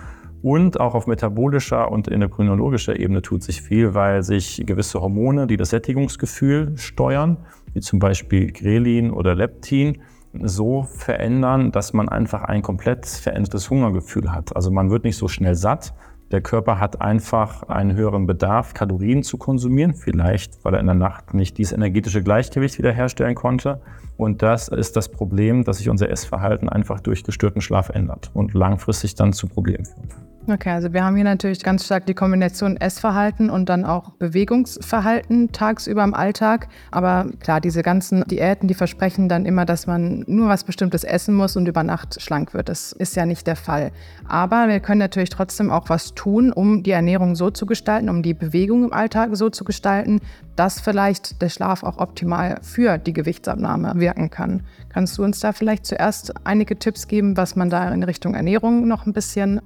Und 0.41 0.79
auch 0.79 0.93
auf 0.93 1.07
metabolischer 1.07 1.91
und 1.91 2.07
endokrinologischer 2.07 2.99
Ebene 2.99 3.21
tut 3.21 3.41
sich 3.43 3.61
viel, 3.61 3.95
weil 3.95 4.21
sich 4.21 4.61
gewisse 4.65 5.01
Hormone, 5.01 5.47
die 5.47 5.57
das 5.57 5.71
Sättigungsgefühl 5.71 6.77
steuern, 6.77 7.37
wie 7.73 7.79
zum 7.79 7.99
Beispiel 7.99 8.51
Grelin 8.51 9.11
oder 9.11 9.33
Leptin, 9.33 10.01
so 10.41 10.83
verändern, 10.83 11.71
dass 11.71 11.93
man 11.93 12.09
einfach 12.09 12.43
ein 12.43 12.61
komplett 12.61 13.05
verändertes 13.05 13.69
Hungergefühl 13.69 14.31
hat. 14.31 14.55
Also 14.55 14.71
man 14.71 14.89
wird 14.89 15.03
nicht 15.03 15.17
so 15.17 15.27
schnell 15.27 15.55
satt, 15.55 15.93
der 16.31 16.41
Körper 16.41 16.79
hat 16.79 17.01
einfach 17.01 17.63
einen 17.63 17.95
höheren 17.95 18.25
Bedarf, 18.25 18.73
Kalorien 18.73 19.21
zu 19.21 19.37
konsumieren, 19.37 19.93
vielleicht 19.93 20.63
weil 20.65 20.73
er 20.73 20.79
in 20.79 20.87
der 20.87 20.95
Nacht 20.95 21.33
nicht 21.33 21.57
dieses 21.57 21.73
energetische 21.73 22.23
Gleichgewicht 22.23 22.77
wiederherstellen 22.79 23.35
konnte. 23.35 23.79
Und 24.17 24.41
das 24.41 24.67
ist 24.67 24.95
das 24.95 25.09
Problem, 25.09 25.63
dass 25.63 25.77
sich 25.77 25.89
unser 25.89 26.09
Essverhalten 26.09 26.67
einfach 26.67 26.99
durch 26.99 27.23
gestörten 27.23 27.61
Schlaf 27.61 27.89
ändert 27.89 28.31
und 28.33 28.53
langfristig 28.53 29.15
dann 29.15 29.33
zu 29.33 29.47
Problemen 29.47 29.85
führt. 29.85 30.15
Okay, 30.47 30.69
also 30.69 30.93
wir 30.93 31.03
haben 31.03 31.15
hier 31.15 31.25
natürlich 31.25 31.63
ganz 31.63 31.85
stark 31.85 32.05
die 32.05 32.13
Kombination 32.13 32.77
Essverhalten 32.77 33.49
und 33.49 33.67
dann 33.67 33.83
auch 33.83 34.11
Bewegungsverhalten 34.11 35.51
tagsüber 35.51 36.03
im 36.03 36.13
Alltag. 36.13 36.67
Aber 36.91 37.25
klar, 37.39 37.59
diese 37.59 37.81
ganzen 37.81 38.23
Diäten, 38.25 38.67
die 38.67 38.75
versprechen 38.75 39.27
dann 39.27 39.47
immer, 39.47 39.65
dass 39.65 39.87
man 39.87 40.23
nur 40.27 40.47
was 40.47 40.63
Bestimmtes 40.63 41.03
essen 41.03 41.33
muss 41.33 41.55
und 41.55 41.67
über 41.67 41.81
Nacht 41.81 42.21
schlank 42.21 42.53
wird. 42.53 42.69
Das 42.69 42.91
ist 42.91 43.15
ja 43.15 43.25
nicht 43.25 43.47
der 43.47 43.55
Fall. 43.55 43.91
Aber 44.27 44.67
wir 44.67 44.79
können 44.81 44.99
natürlich 44.99 45.31
trotzdem 45.31 45.71
auch 45.71 45.89
was 45.89 46.13
tun, 46.13 46.53
um 46.53 46.83
die 46.83 46.91
Ernährung 46.91 47.35
so 47.35 47.49
zu 47.49 47.65
gestalten, 47.65 48.07
um 48.07 48.21
die 48.21 48.35
Bewegung 48.35 48.83
im 48.83 48.93
Alltag 48.93 49.31
so 49.33 49.49
zu 49.49 49.63
gestalten, 49.63 50.19
dass 50.55 50.79
vielleicht 50.79 51.41
der 51.41 51.49
Schlaf 51.49 51.81
auch 51.81 51.97
optimal 51.97 52.59
für 52.61 52.99
die 52.99 53.13
Gewichtsabnahme 53.13 53.93
wirken 53.95 54.29
kann. 54.29 54.61
Kannst 54.89 55.17
du 55.17 55.23
uns 55.23 55.39
da 55.39 55.53
vielleicht 55.53 55.87
zuerst 55.87 56.33
einige 56.45 56.77
Tipps 56.77 57.07
geben, 57.07 57.35
was 57.35 57.55
man 57.55 57.71
da 57.71 57.89
in 57.89 58.03
Richtung 58.03 58.35
Ernährung 58.35 58.87
noch 58.87 59.07
ein 59.07 59.13
bisschen 59.13 59.59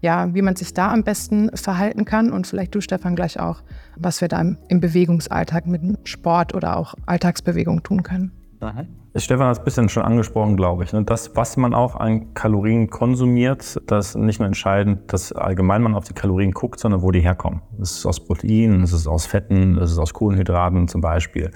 ja, 0.00 0.34
wie 0.34 0.42
man 0.42 0.56
sich 0.56 0.74
da 0.74 0.92
am 0.92 1.04
besten 1.04 1.54
verhalten 1.56 2.04
kann 2.04 2.32
und 2.32 2.46
vielleicht 2.46 2.74
du, 2.74 2.80
Stefan, 2.80 3.16
gleich 3.16 3.38
auch, 3.38 3.62
was 3.96 4.20
wir 4.20 4.28
da 4.28 4.40
im 4.40 4.80
Bewegungsalltag 4.80 5.66
mit 5.66 5.82
Sport 6.04 6.54
oder 6.54 6.76
auch 6.76 6.94
Alltagsbewegung 7.06 7.82
tun 7.82 8.02
können. 8.02 8.32
Aha. 8.60 8.84
Stefan 9.16 9.46
hat 9.46 9.54
es 9.54 9.58
ein 9.58 9.64
bisschen 9.64 9.88
schon 9.88 10.04
angesprochen, 10.04 10.56
glaube 10.56 10.84
ich. 10.84 10.92
Ne? 10.92 11.02
Das, 11.02 11.34
was 11.34 11.56
man 11.56 11.74
auch 11.74 11.96
an 11.96 12.32
Kalorien 12.34 12.90
konsumiert, 12.90 13.80
das 13.86 14.10
ist 14.10 14.16
nicht 14.16 14.38
nur 14.38 14.46
entscheidend, 14.46 15.12
dass 15.12 15.32
allgemein 15.32 15.82
man 15.82 15.94
auf 15.94 16.04
die 16.04 16.12
Kalorien 16.12 16.52
guckt, 16.52 16.78
sondern 16.78 17.02
wo 17.02 17.10
die 17.10 17.20
herkommen. 17.20 17.60
Es 17.80 17.98
ist 17.98 18.06
aus 18.06 18.20
Proteinen, 18.24 18.82
es 18.82 18.92
ist 18.92 19.08
aus 19.08 19.26
Fetten, 19.26 19.78
es 19.78 19.90
ist 19.90 19.98
aus 19.98 20.14
Kohlenhydraten 20.14 20.86
zum 20.86 21.00
Beispiel. 21.00 21.50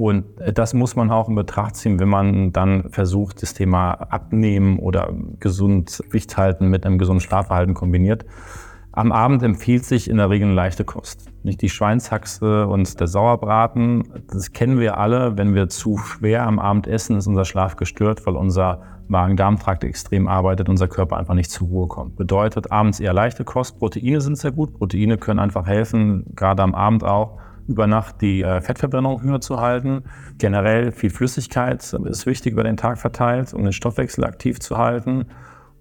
Und 0.00 0.24
das 0.54 0.72
muss 0.72 0.96
man 0.96 1.10
auch 1.10 1.28
in 1.28 1.34
Betracht 1.34 1.76
ziehen, 1.76 2.00
wenn 2.00 2.08
man 2.08 2.54
dann 2.54 2.88
versucht, 2.88 3.42
das 3.42 3.52
Thema 3.52 3.92
Abnehmen 3.92 4.78
oder 4.78 5.12
gesund 5.40 6.02
Gewicht 6.06 6.38
halten 6.38 6.68
mit 6.68 6.86
einem 6.86 6.96
gesunden 6.96 7.20
Schlafverhalten 7.20 7.74
kombiniert. 7.74 8.24
Am 8.92 9.12
Abend 9.12 9.42
empfiehlt 9.42 9.84
sich 9.84 10.08
in 10.08 10.16
der 10.16 10.30
Regel 10.30 10.46
eine 10.46 10.54
leichte 10.54 10.86
Kost. 10.86 11.26
Nicht 11.42 11.60
die 11.60 11.68
Schweinshaxe 11.68 12.66
und 12.66 12.98
der 12.98 13.08
Sauerbraten. 13.08 14.04
Das 14.32 14.52
kennen 14.52 14.80
wir 14.80 14.96
alle. 14.96 15.36
Wenn 15.36 15.54
wir 15.54 15.68
zu 15.68 15.98
schwer 15.98 16.46
am 16.46 16.58
Abend 16.58 16.86
essen, 16.86 17.18
ist 17.18 17.26
unser 17.26 17.44
Schlaf 17.44 17.76
gestört, 17.76 18.24
weil 18.24 18.36
unser 18.36 18.80
Magen-Darm-Trakt 19.08 19.84
extrem 19.84 20.28
arbeitet, 20.28 20.70
unser 20.70 20.88
Körper 20.88 21.18
einfach 21.18 21.34
nicht 21.34 21.50
zur 21.50 21.68
Ruhe 21.68 21.88
kommt. 21.88 22.16
Bedeutet 22.16 22.72
abends 22.72 23.00
eher 23.00 23.12
leichte 23.12 23.44
Kost. 23.44 23.78
Proteine 23.78 24.22
sind 24.22 24.38
sehr 24.38 24.52
gut. 24.52 24.72
Proteine 24.78 25.18
können 25.18 25.40
einfach 25.40 25.66
helfen, 25.66 26.24
gerade 26.34 26.62
am 26.62 26.74
Abend 26.74 27.04
auch, 27.04 27.36
über 27.70 27.86
Nacht 27.86 28.20
die 28.20 28.42
äh, 28.42 28.60
Fettverbrennung 28.60 29.22
höher 29.22 29.40
zu 29.40 29.60
halten. 29.60 30.02
Generell 30.38 30.92
viel 30.92 31.10
Flüssigkeit 31.10 31.80
ist 31.92 32.26
wichtig 32.26 32.52
über 32.52 32.64
den 32.64 32.76
Tag 32.76 32.98
verteilt, 32.98 33.54
um 33.54 33.62
den 33.62 33.72
Stoffwechsel 33.72 34.24
aktiv 34.24 34.58
zu 34.58 34.76
halten. 34.76 35.26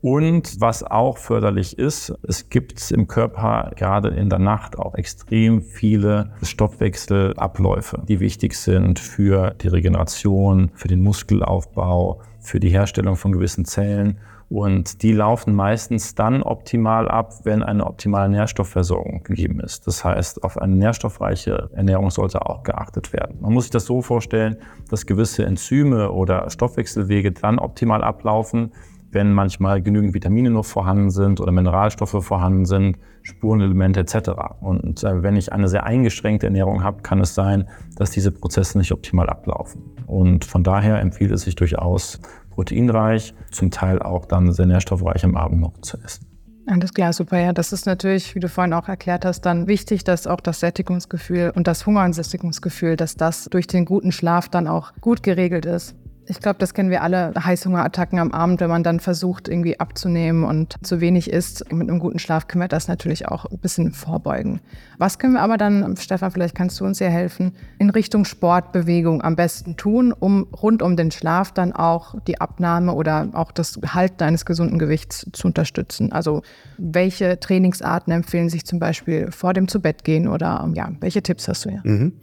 Und 0.01 0.62
was 0.62 0.84
auch 0.84 1.17
förderlich 1.17 1.77
ist, 1.77 2.13
es 2.25 2.48
gibt 2.50 2.89
im 2.91 3.08
Körper 3.08 3.72
gerade 3.75 4.10
in 4.10 4.29
der 4.29 4.39
Nacht 4.39 4.79
auch 4.79 4.96
extrem 4.96 5.62
viele 5.62 6.31
Stoffwechselabläufe, 6.41 8.01
die 8.08 8.22
wichtig 8.22 8.53
sind 8.53 8.98
für 8.98 9.55
die 9.62 9.67
Regeneration, 9.67 10.72
für 10.75 10.88
den 10.88 11.01
Muskelaufbau, 11.01 12.22
für 12.39 12.62
die 12.62 12.69
Herstellung 12.69 13.17
von 13.17 13.34
gewissen 13.34 13.65
Zellen. 13.65 14.19
Und 14.49 15.03
die 15.03 15.11
laufen 15.11 15.53
meistens 15.53 16.15
dann 16.15 16.41
optimal 16.41 17.07
ab, 17.07 17.33
wenn 17.43 17.61
eine 17.61 17.85
optimale 17.85 18.29
Nährstoffversorgung 18.29 19.21
gegeben 19.23 19.59
ist. 19.59 19.85
Das 19.85 20.03
heißt, 20.03 20.43
auf 20.43 20.57
eine 20.57 20.75
nährstoffreiche 20.75 21.69
Ernährung 21.73 22.09
sollte 22.09 22.45
auch 22.47 22.63
geachtet 22.63 23.13
werden. 23.13 23.37
Man 23.41 23.53
muss 23.53 23.65
sich 23.65 23.71
das 23.71 23.85
so 23.85 24.01
vorstellen, 24.01 24.57
dass 24.89 25.05
gewisse 25.05 25.45
Enzyme 25.45 26.11
oder 26.11 26.49
Stoffwechselwege 26.49 27.31
dann 27.31 27.59
optimal 27.59 28.03
ablaufen, 28.03 28.71
wenn 29.11 29.33
manchmal 29.33 29.81
genügend 29.81 30.13
Vitamine 30.13 30.49
noch 30.49 30.65
vorhanden 30.65 31.09
sind 31.09 31.39
oder 31.41 31.51
Mineralstoffe 31.51 32.23
vorhanden 32.23 32.65
sind, 32.65 32.97
Spurenelemente 33.21 33.99
etc. 33.99 34.31
Und 34.61 35.03
äh, 35.03 35.23
wenn 35.23 35.35
ich 35.35 35.51
eine 35.51 35.67
sehr 35.67 35.83
eingeschränkte 35.83 36.47
Ernährung 36.47 36.83
habe, 36.83 37.01
kann 37.01 37.19
es 37.19 37.35
sein, 37.35 37.67
dass 37.97 38.11
diese 38.11 38.31
Prozesse 38.31 38.77
nicht 38.77 38.91
optimal 38.91 39.29
ablaufen. 39.29 39.81
Und 40.07 40.45
von 40.45 40.63
daher 40.63 40.99
empfiehlt 40.99 41.31
es 41.31 41.41
sich 41.41 41.55
durchaus, 41.55 42.19
proteinreich, 42.59 43.33
zum 43.51 43.71
Teil 43.71 44.01
auch 44.01 44.25
dann 44.25 44.51
sehr 44.51 44.65
nährstoffreich 44.65 45.23
am 45.23 45.37
Abend 45.37 45.61
noch 45.61 45.79
zu 45.79 45.97
essen. 46.03 46.25
Alles 46.67 46.93
klar, 46.93 47.13
super. 47.13 47.39
Ja, 47.39 47.53
das 47.53 47.71
ist 47.71 47.85
natürlich, 47.85 48.35
wie 48.35 48.41
du 48.41 48.49
vorhin 48.49 48.73
auch 48.73 48.89
erklärt 48.89 49.23
hast, 49.23 49.41
dann 49.41 49.67
wichtig, 49.67 50.03
dass 50.03 50.27
auch 50.27 50.41
das 50.41 50.59
Sättigungsgefühl 50.59 51.53
und 51.55 51.67
das 51.67 51.85
Hunger- 51.85 52.03
und 52.03 52.13
Sättigungsgefühl, 52.13 52.97
dass 52.97 53.15
das 53.15 53.45
durch 53.45 53.65
den 53.65 53.85
guten 53.85 54.11
Schlaf 54.11 54.49
dann 54.49 54.67
auch 54.67 54.91
gut 54.99 55.23
geregelt 55.23 55.65
ist. 55.65 55.95
Ich 56.29 56.41
glaube, 56.41 56.59
das 56.59 56.75
kennen 56.75 56.91
wir 56.91 57.01
alle, 57.01 57.33
Heißhungerattacken 57.43 58.19
am 58.19 58.31
Abend, 58.31 58.62
wenn 58.62 58.69
man 58.69 58.83
dann 58.83 59.00
versucht, 59.00 59.48
irgendwie 59.48 59.79
abzunehmen 59.79 60.43
und 60.43 60.75
zu 60.86 61.01
wenig 61.01 61.31
isst. 61.31 61.74
Mit 61.74 61.89
einem 61.89 61.98
guten 61.98 62.19
Schlaf 62.19 62.48
können 62.48 62.62
wir 62.62 62.67
das 62.67 62.88
natürlich 62.88 63.27
auch 63.27 63.45
ein 63.45 63.57
bisschen 63.57 63.93
vorbeugen. 63.93 64.62
Was 65.00 65.17
können 65.17 65.33
wir 65.33 65.41
aber 65.41 65.57
dann, 65.57 65.98
Stefan, 65.98 66.29
vielleicht 66.29 66.53
kannst 66.53 66.79
du 66.79 66.86
uns 66.86 67.00
hier 67.00 67.09
helfen, 67.09 67.53
in 67.79 67.89
Richtung 67.89 68.25
Sportbewegung 68.25 69.24
am 69.24 69.36
besten 69.36 69.75
tun, 69.75 70.13
um 70.13 70.43
rund 70.53 70.83
um 70.83 70.95
den 70.95 71.09
Schlaf 71.09 71.51
dann 71.51 71.74
auch 71.74 72.13
die 72.27 72.39
Abnahme 72.39 72.93
oder 72.93 73.29
auch 73.33 73.51
das 73.51 73.79
Halten 73.88 74.21
eines 74.21 74.45
gesunden 74.45 74.77
Gewichts 74.77 75.25
zu 75.33 75.48
unterstützen? 75.48 76.12
Also 76.12 76.43
welche 76.77 77.39
Trainingsarten 77.39 78.13
empfehlen 78.13 78.50
sich 78.50 78.67
zum 78.67 78.77
Beispiel 78.77 79.31
vor 79.31 79.53
dem 79.53 79.67
Zubettgehen 79.67 80.27
oder 80.27 80.69
ja, 80.75 80.91
welche 81.00 81.24
Tipps 81.24 81.48
hast 81.48 81.65
du 81.65 81.71
hier? 81.71 81.81
Mhm. 81.83 82.13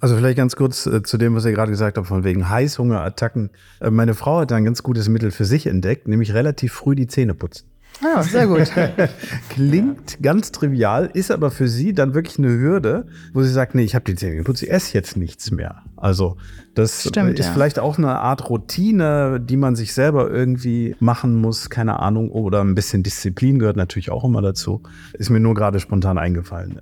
Also 0.00 0.16
vielleicht 0.16 0.36
ganz 0.36 0.54
kurz 0.54 0.86
äh, 0.86 1.02
zu 1.02 1.18
dem, 1.18 1.34
was 1.34 1.44
ihr 1.44 1.52
gerade 1.52 1.70
gesagt 1.70 1.98
habt, 1.98 2.06
von 2.06 2.24
wegen 2.24 2.48
Heißhungerattacken. 2.48 3.50
Äh, 3.80 3.90
meine 3.90 4.14
Frau 4.14 4.40
hat 4.40 4.50
da 4.50 4.56
ein 4.56 4.64
ganz 4.64 4.82
gutes 4.82 5.08
Mittel 5.08 5.30
für 5.30 5.44
sich 5.44 5.66
entdeckt, 5.66 6.06
nämlich 6.06 6.34
relativ 6.34 6.72
früh 6.72 6.94
die 6.94 7.06
Zähne 7.06 7.34
putzen. 7.34 7.66
Ah, 8.02 8.22
sehr 8.22 8.46
gut. 8.46 8.70
Klingt 9.48 10.22
ganz 10.22 10.52
trivial, 10.52 11.10
ist 11.12 11.32
aber 11.32 11.50
für 11.50 11.66
sie 11.66 11.94
dann 11.94 12.14
wirklich 12.14 12.38
eine 12.38 12.48
Hürde, 12.48 13.06
wo 13.32 13.42
sie 13.42 13.50
sagt, 13.50 13.74
nee, 13.74 13.82
ich 13.82 13.96
habe 13.96 14.04
die 14.04 14.14
Zähne 14.14 14.36
geputzt, 14.36 14.62
ich 14.62 14.70
esse 14.70 14.94
jetzt 14.94 15.16
nichts 15.16 15.50
mehr. 15.50 15.82
Also 15.96 16.36
das 16.74 17.02
Stimmt, 17.02 17.38
ist 17.38 17.46
ja. 17.46 17.52
vielleicht 17.52 17.80
auch 17.80 17.98
eine 17.98 18.20
Art 18.20 18.48
Routine, 18.48 19.40
die 19.40 19.56
man 19.56 19.74
sich 19.74 19.94
selber 19.94 20.30
irgendwie 20.30 20.94
machen 21.00 21.34
muss, 21.40 21.70
keine 21.70 21.98
Ahnung, 21.98 22.30
oder 22.30 22.60
ein 22.60 22.76
bisschen 22.76 23.02
Disziplin 23.02 23.58
gehört 23.58 23.76
natürlich 23.76 24.10
auch 24.10 24.22
immer 24.22 24.42
dazu. 24.42 24.82
Ist 25.14 25.30
mir 25.30 25.40
nur 25.40 25.54
gerade 25.54 25.80
spontan 25.80 26.18
eingefallen. 26.18 26.80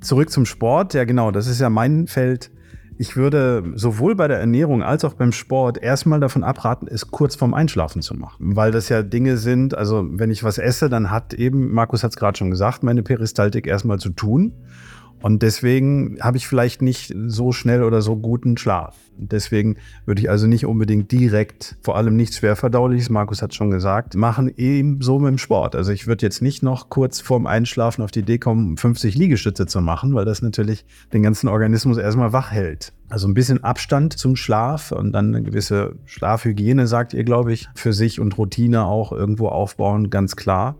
Zurück 0.00 0.30
zum 0.30 0.46
Sport, 0.46 0.94
ja 0.94 1.04
genau, 1.04 1.30
das 1.30 1.46
ist 1.46 1.60
ja 1.60 1.70
mein 1.70 2.06
Feld. 2.06 2.50
Ich 3.00 3.16
würde 3.16 3.62
sowohl 3.76 4.16
bei 4.16 4.26
der 4.26 4.40
Ernährung 4.40 4.82
als 4.82 5.04
auch 5.04 5.14
beim 5.14 5.30
Sport 5.30 5.78
erstmal 5.78 6.18
davon 6.18 6.42
abraten, 6.42 6.88
es 6.88 7.12
kurz 7.12 7.36
vorm 7.36 7.54
Einschlafen 7.54 8.02
zu 8.02 8.14
machen. 8.14 8.56
Weil 8.56 8.72
das 8.72 8.88
ja 8.88 9.02
Dinge 9.02 9.36
sind, 9.36 9.76
also 9.76 10.04
wenn 10.10 10.32
ich 10.32 10.42
was 10.42 10.58
esse, 10.58 10.88
dann 10.88 11.10
hat 11.10 11.32
eben, 11.34 11.72
Markus 11.72 12.02
hat 12.02 12.10
es 12.10 12.16
gerade 12.16 12.36
schon 12.36 12.50
gesagt, 12.50 12.82
meine 12.82 13.04
Peristaltik 13.04 13.68
erstmal 13.68 13.98
zu 13.98 14.10
tun. 14.10 14.52
Und 15.20 15.42
deswegen 15.42 16.18
habe 16.20 16.36
ich 16.36 16.46
vielleicht 16.46 16.80
nicht 16.80 17.14
so 17.26 17.52
schnell 17.52 17.82
oder 17.82 18.02
so 18.02 18.16
guten 18.16 18.56
Schlaf. 18.56 18.96
Deswegen 19.16 19.76
würde 20.06 20.20
ich 20.20 20.30
also 20.30 20.46
nicht 20.46 20.64
unbedingt 20.64 21.10
direkt, 21.10 21.76
vor 21.82 21.96
allem 21.96 22.16
nichts 22.16 22.36
schwerverdauliches, 22.36 23.10
Markus 23.10 23.42
hat 23.42 23.52
schon 23.52 23.70
gesagt, 23.70 24.14
machen 24.14 24.52
ebenso 24.56 25.18
mit 25.18 25.30
dem 25.30 25.38
Sport. 25.38 25.74
Also 25.74 25.90
ich 25.90 26.06
würde 26.06 26.24
jetzt 26.24 26.40
nicht 26.40 26.62
noch 26.62 26.88
kurz 26.88 27.20
vorm 27.20 27.48
Einschlafen 27.48 28.02
auf 28.02 28.12
die 28.12 28.20
Idee 28.20 28.38
kommen, 28.38 28.76
50 28.76 29.16
Liegestütze 29.16 29.66
zu 29.66 29.80
machen, 29.80 30.14
weil 30.14 30.24
das 30.24 30.40
natürlich 30.40 30.84
den 31.12 31.24
ganzen 31.24 31.48
Organismus 31.48 31.98
erstmal 31.98 32.32
wach 32.32 32.52
hält. 32.52 32.92
Also 33.08 33.26
ein 33.26 33.34
bisschen 33.34 33.64
Abstand 33.64 34.16
zum 34.16 34.36
Schlaf 34.36 34.92
und 34.92 35.12
dann 35.12 35.34
eine 35.34 35.42
gewisse 35.42 35.96
Schlafhygiene, 36.04 36.86
sagt 36.86 37.12
ihr, 37.12 37.24
glaube 37.24 37.52
ich, 37.52 37.68
für 37.74 37.92
sich 37.92 38.20
und 38.20 38.38
Routine 38.38 38.84
auch 38.84 39.10
irgendwo 39.10 39.48
aufbauen, 39.48 40.10
ganz 40.10 40.36
klar. 40.36 40.76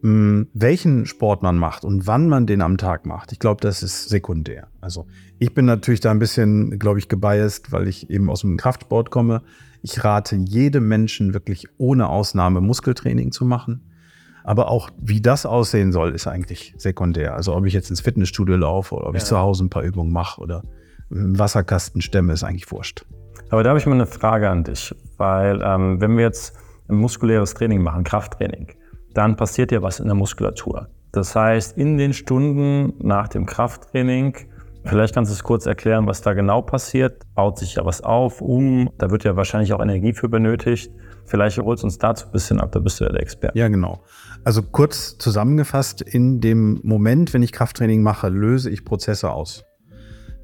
Welchen 0.00 1.06
Sport 1.06 1.42
man 1.42 1.56
macht 1.56 1.84
und 1.84 2.06
wann 2.06 2.28
man 2.28 2.46
den 2.46 2.62
am 2.62 2.76
Tag 2.76 3.04
macht, 3.04 3.32
ich 3.32 3.38
glaube, 3.40 3.60
das 3.60 3.82
ist 3.82 4.08
sekundär. 4.08 4.68
Also 4.80 5.06
ich 5.38 5.54
bin 5.54 5.64
natürlich 5.64 6.00
da 6.00 6.10
ein 6.12 6.20
bisschen, 6.20 6.78
glaube 6.78 6.98
ich, 7.00 7.08
gebiased, 7.08 7.72
weil 7.72 7.88
ich 7.88 8.08
eben 8.08 8.30
aus 8.30 8.42
dem 8.42 8.56
Kraftsport 8.56 9.10
komme. 9.10 9.42
Ich 9.82 10.04
rate 10.04 10.36
jedem 10.36 10.86
Menschen 10.86 11.34
wirklich 11.34 11.66
ohne 11.78 12.08
Ausnahme 12.08 12.60
Muskeltraining 12.60 13.32
zu 13.32 13.44
machen. 13.44 13.82
Aber 14.44 14.70
auch 14.70 14.90
wie 15.00 15.20
das 15.20 15.44
aussehen 15.46 15.92
soll, 15.92 16.14
ist 16.14 16.26
eigentlich 16.26 16.74
sekundär. 16.78 17.34
Also 17.34 17.54
ob 17.54 17.66
ich 17.66 17.74
jetzt 17.74 17.90
ins 17.90 18.00
Fitnessstudio 18.00 18.56
laufe 18.56 18.94
oder 18.94 19.08
ob 19.08 19.14
ich 19.16 19.22
Ja. 19.22 19.26
zu 19.28 19.38
Hause 19.38 19.64
ein 19.64 19.70
paar 19.70 19.82
Übungen 19.82 20.12
mache 20.12 20.40
oder 20.40 20.62
einen 21.10 21.38
Wasserkasten 21.38 22.00
stemme, 22.02 22.32
ist 22.32 22.44
eigentlich 22.44 22.70
wurscht. 22.70 23.04
Aber 23.50 23.62
da 23.62 23.70
habe 23.70 23.78
ich 23.78 23.86
mal 23.86 23.94
eine 23.94 24.06
Frage 24.06 24.48
an 24.48 24.62
dich, 24.64 24.94
weil 25.16 25.60
ähm, 25.62 26.00
wenn 26.00 26.16
wir 26.16 26.24
jetzt 26.24 26.54
ein 26.88 26.96
muskuläres 26.96 27.54
Training 27.54 27.82
machen, 27.82 28.04
Krafttraining, 28.04 28.68
dann 29.18 29.34
passiert 29.34 29.72
ja 29.72 29.82
was 29.82 29.98
in 29.98 30.06
der 30.06 30.14
Muskulatur. 30.14 30.88
Das 31.10 31.34
heißt, 31.34 31.76
in 31.76 31.98
den 31.98 32.12
Stunden 32.12 32.94
nach 33.00 33.26
dem 33.26 33.46
Krafttraining, 33.46 34.36
vielleicht 34.84 35.12
kannst 35.12 35.32
du 35.32 35.34
es 35.34 35.42
kurz 35.42 35.66
erklären, 35.66 36.06
was 36.06 36.22
da 36.22 36.34
genau 36.34 36.62
passiert, 36.62 37.24
baut 37.34 37.58
sich 37.58 37.74
ja 37.74 37.84
was 37.84 38.00
auf, 38.00 38.40
um, 38.40 38.90
da 38.96 39.10
wird 39.10 39.24
ja 39.24 39.34
wahrscheinlich 39.34 39.72
auch 39.72 39.82
Energie 39.82 40.12
für 40.12 40.28
benötigt. 40.28 40.92
Vielleicht 41.24 41.58
holst 41.58 41.82
du 41.82 41.88
uns 41.88 41.98
dazu 41.98 42.26
ein 42.26 42.32
bisschen 42.32 42.60
ab, 42.60 42.70
da 42.70 42.78
bist 42.78 43.00
du 43.00 43.04
ja 43.04 43.10
der 43.10 43.20
Experte. 43.20 43.58
Ja, 43.58 43.66
genau. 43.66 44.04
Also 44.44 44.62
kurz 44.62 45.18
zusammengefasst, 45.18 46.00
in 46.00 46.40
dem 46.40 46.80
Moment, 46.84 47.34
wenn 47.34 47.42
ich 47.42 47.50
Krafttraining 47.50 48.02
mache, 48.02 48.28
löse 48.28 48.70
ich 48.70 48.84
Prozesse 48.84 49.32
aus. 49.32 49.64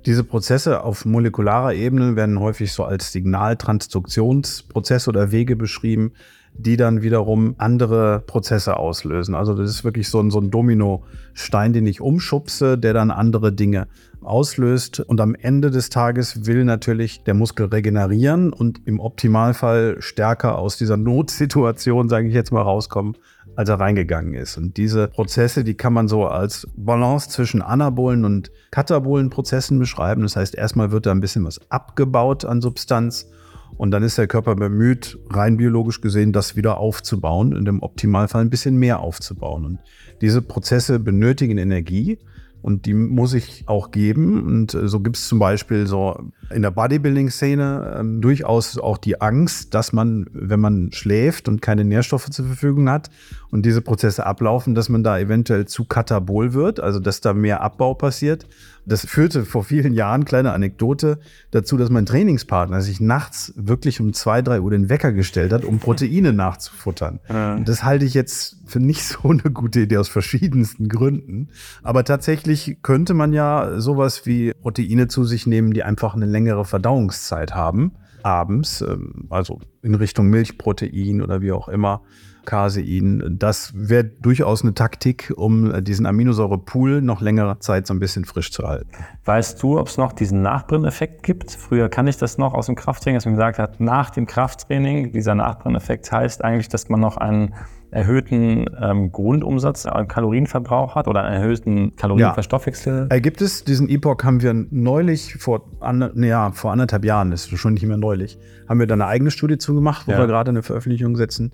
Diese 0.05 0.25
Prozesse 0.25 0.83
auf 0.83 1.05
molekularer 1.05 1.75
Ebene 1.75 2.17
werden 2.17 2.41
häufig 2.41 2.73
so 2.73 2.85
als 2.85 3.13
Signaltransduktionsprozesse 3.13 5.09
oder 5.09 5.31
Wege 5.31 5.55
beschrieben, 5.55 6.13
die 6.57 6.77
dann 6.77 7.03
wiederum 7.03 7.57
andere 7.59 8.23
Prozesse 8.27 8.77
auslösen. 8.77 9.35
Also 9.35 9.55
das 9.55 9.69
ist 9.69 9.85
wirklich 9.85 10.09
so 10.09 10.21
ein, 10.21 10.31
so 10.31 10.41
ein 10.41 10.51
Dominostein, 10.51 11.73
den 11.73 11.87
ich 11.87 12.01
umschubse, 12.01 12.79
der 12.79 12.95
dann 12.95 13.11
andere 13.11 13.53
Dinge 13.53 13.89
auslöst. 14.23 15.01
Und 15.01 15.21
am 15.21 15.35
Ende 15.35 15.71
des 15.71 15.91
Tages 15.91 16.47
will 16.47 16.65
natürlich 16.65 17.25
der 17.25 17.35
Muskel 17.35 17.67
regenerieren 17.67 18.53
und 18.53 18.81
im 18.87 19.01
Optimalfall 19.01 19.97
stärker 20.01 20.57
aus 20.57 20.79
dieser 20.79 20.97
Notsituation, 20.97 22.09
sage 22.09 22.29
ich 22.29 22.35
jetzt 22.35 22.53
mal, 22.53 22.63
rauskommen, 22.63 23.17
als 23.57 23.69
er 23.69 23.81
reingegangen 23.81 24.35
ist. 24.35 24.57
Und 24.57 24.77
diese 24.77 25.09
Prozesse, 25.09 25.65
die 25.65 25.75
kann 25.75 25.93
man 25.93 26.07
so 26.07 26.27
als 26.27 26.69
Balance 26.77 27.29
zwischen 27.31 27.63
anabolen 27.63 28.25
und 28.25 28.53
katabolen 28.71 29.29
Prozessen 29.29 29.79
beschreiben. 29.79 30.23
Das 30.23 30.37
heißt, 30.37 30.55
erstmal 30.55 30.93
wird 30.93 31.07
da 31.07 31.11
ein 31.11 31.21
bisschen 31.21 31.45
was 31.45 31.61
abgebaut 31.69 32.45
an 32.45 32.61
Substanz 32.61 33.29
und 33.77 33.91
dann 33.91 34.03
ist 34.03 34.19
der 34.19 34.27
Körper 34.27 34.55
bemüht, 34.55 35.19
rein 35.31 35.57
biologisch 35.57 36.01
gesehen, 36.01 36.33
das 36.33 36.57
wieder 36.57 36.79
aufzubauen, 36.79 37.53
in 37.53 37.65
dem 37.65 37.83
Optimalfall 37.83 38.43
ein 38.43 38.51
bisschen 38.51 38.77
mehr 38.77 39.01
aufzubauen. 39.01 39.65
Und 39.65 39.79
diese 40.21 40.43
Prozesse 40.43 40.99
benötigen 40.99 41.59
Energie 41.59 42.19
und 42.65 42.87
die 42.87 42.95
muss 42.95 43.35
ich 43.35 43.65
auch 43.67 43.91
geben. 43.91 44.43
Und 44.43 44.73
äh, 44.73 44.89
so 44.89 45.01
gibt 45.01 45.17
es 45.17 45.29
zum 45.29 45.39
Beispiel 45.39 45.87
so 45.87 46.19
in 46.51 46.63
der 46.63 46.71
Bodybuilding-Szene 46.71 47.97
ähm, 48.01 48.23
durchaus 48.23 48.79
auch 48.79 48.97
die 48.97 49.21
Angst, 49.21 49.75
dass 49.75 49.93
man, 49.93 50.27
wenn 50.33 50.61
man 50.61 50.91
schläft 50.91 51.47
und 51.47 51.61
keine 51.61 51.85
Nährstoffe 51.85 52.31
zur 52.31 52.47
Verfügung 52.47 52.89
hat 52.89 53.11
und 53.51 53.67
diese 53.67 53.83
Prozesse 53.83 54.25
ablaufen, 54.25 54.75
dass 54.75 54.89
man 54.89 55.03
da 55.05 55.19
eventuell 55.19 55.67
zu 55.67 55.85
katabol 55.85 56.55
wird, 56.55 56.81
also 56.81 57.01
dass 57.01 57.21
da 57.21 57.35
mehr 57.35 57.61
Abbau 57.61 57.93
passiert. 57.93 58.47
Das 58.87 59.07
führte 59.07 59.45
vor 59.45 59.65
vielen 59.65 59.95
Jahren, 59.95 60.25
kleine 60.25 60.53
Anekdote, 60.53 61.19
dazu, 61.51 61.77
dass 61.77 61.91
mein 61.91 62.07
Trainingspartner 62.07 62.83
sich 62.83 63.01
nachts 63.01 63.53
wirklich 63.57 64.01
um 64.01 64.13
zwei, 64.13 64.43
drei 64.43 64.61
Uhr 64.61 64.71
den 64.71 64.89
Wecker 64.89 65.13
gestellt 65.13 65.53
hat, 65.53 65.65
um 65.65 65.79
Proteine 65.79 66.33
nachzufuttern. 66.33 67.21
Und 67.29 67.69
Das 67.69 67.85
halte 67.85 68.05
ich 68.05 68.15
jetzt 68.15 68.59
für 68.67 68.81
nicht 68.81 69.05
so 69.05 69.31
eine 69.31 69.51
gute 69.53 69.81
Idee 69.81 69.97
aus 69.97 70.09
verschiedensten 70.09 70.89
Gründen. 70.89 71.49
Aber 71.83 72.05
tatsächlich 72.05 72.79
könnte 72.83 73.15
man 73.15 73.33
ja 73.33 73.81
sowas 73.81 74.27
wie 74.27 74.53
Proteine 74.53 75.09
zu 75.09 75.25
sich 75.25 75.47
nehmen, 75.47 75.73
die 75.73 75.83
einfach 75.83 76.15
eine 76.15 76.27
längere 76.27 76.65
Verdauungszeit 76.65 77.55
haben. 77.55 77.93
Abends, 78.23 78.81
ähm, 78.81 79.27
also 79.31 79.61
in 79.83 79.95
Richtung 79.95 80.29
Milchprotein 80.29 81.21
oder 81.23 81.41
wie 81.43 81.53
auch 81.53 81.69
immer. 81.69 82.03
Casein. 82.45 83.37
Das 83.39 83.73
wäre 83.75 84.05
durchaus 84.05 84.63
eine 84.63 84.75
Taktik, 84.75 85.33
um 85.37 85.85
diesen 85.85 86.07
Aminosäurepool 86.07 87.03
noch 87.03 87.21
längere 87.21 87.59
Zeit 87.59 87.87
so 87.87 87.95
ein 87.95 88.01
bisschen 88.01 88.25
frisch 88.25 88.51
zu 88.53 88.67
halten. 88.67 88.89
Weißt 89.25 89.63
du, 89.63 89.79
ob 89.79 89.89
es 89.89 89.97
noch 89.99 90.13
diesen 90.13 90.43
Nachbrenneffekt 90.43 91.23
gibt? 91.23 91.53
Früher 91.53 91.89
kann 91.89 92.07
ich 92.07 92.17
das 92.17 92.39
noch 92.39 92.55
aus 92.55 92.67
dem 92.67 92.75
Krafttraining, 92.75 93.17
dass 93.17 93.25
man 93.25 93.35
gesagt 93.35 93.59
hat, 93.59 93.81
nach 93.81 94.11
dem 94.11 94.27
Krafttraining, 94.27 95.13
dieser 95.13 95.35
Nachbrenneffekt 95.35 96.11
heißt 96.11 96.45
eigentlich, 96.45 96.69
dass 96.69 96.89
man 96.89 97.01
noch 97.01 97.17
einen 97.17 97.55
erhöhten 97.91 98.65
ähm, 98.83 99.13
Grundumsatz 99.13 99.87
an 99.87 100.09
Kalorienverbrauch 100.09 100.97
hat 100.97 101.07
oder 101.07 101.23
einen 101.23 101.41
erhöhten 101.41 101.95
Kalorienverstoffwechsel. 101.95 103.07
Äh, 103.11 103.21
gibt 103.21 103.41
es 103.41 103.63
diesen 103.63 103.89
Epoch, 103.89 104.17
haben 104.25 104.43
wir 104.43 104.53
neulich 104.53 105.35
vor, 105.39 105.71
nee, 106.15 106.29
ja, 106.29 106.51
vor 106.51 106.73
anderthalb 106.73 107.05
Jahren, 107.05 107.31
das 107.31 107.47
ist 107.47 107.57
schon 107.59 107.75
nicht 107.75 107.87
mehr 107.87 107.97
neulich, 107.97 108.37
haben 108.69 108.81
wir 108.81 108.89
da 108.89 108.95
eine 108.95 109.07
eigene 109.07 109.31
Studie 109.31 109.59
zu 109.59 109.75
gemacht, 109.77 110.09
wo 110.09 110.13
Ja. 110.13 110.19
wir 110.19 110.27
gerade 110.27 110.51
eine 110.51 110.65
Veröffentlichung 110.65 111.15
setzen. 111.17 111.53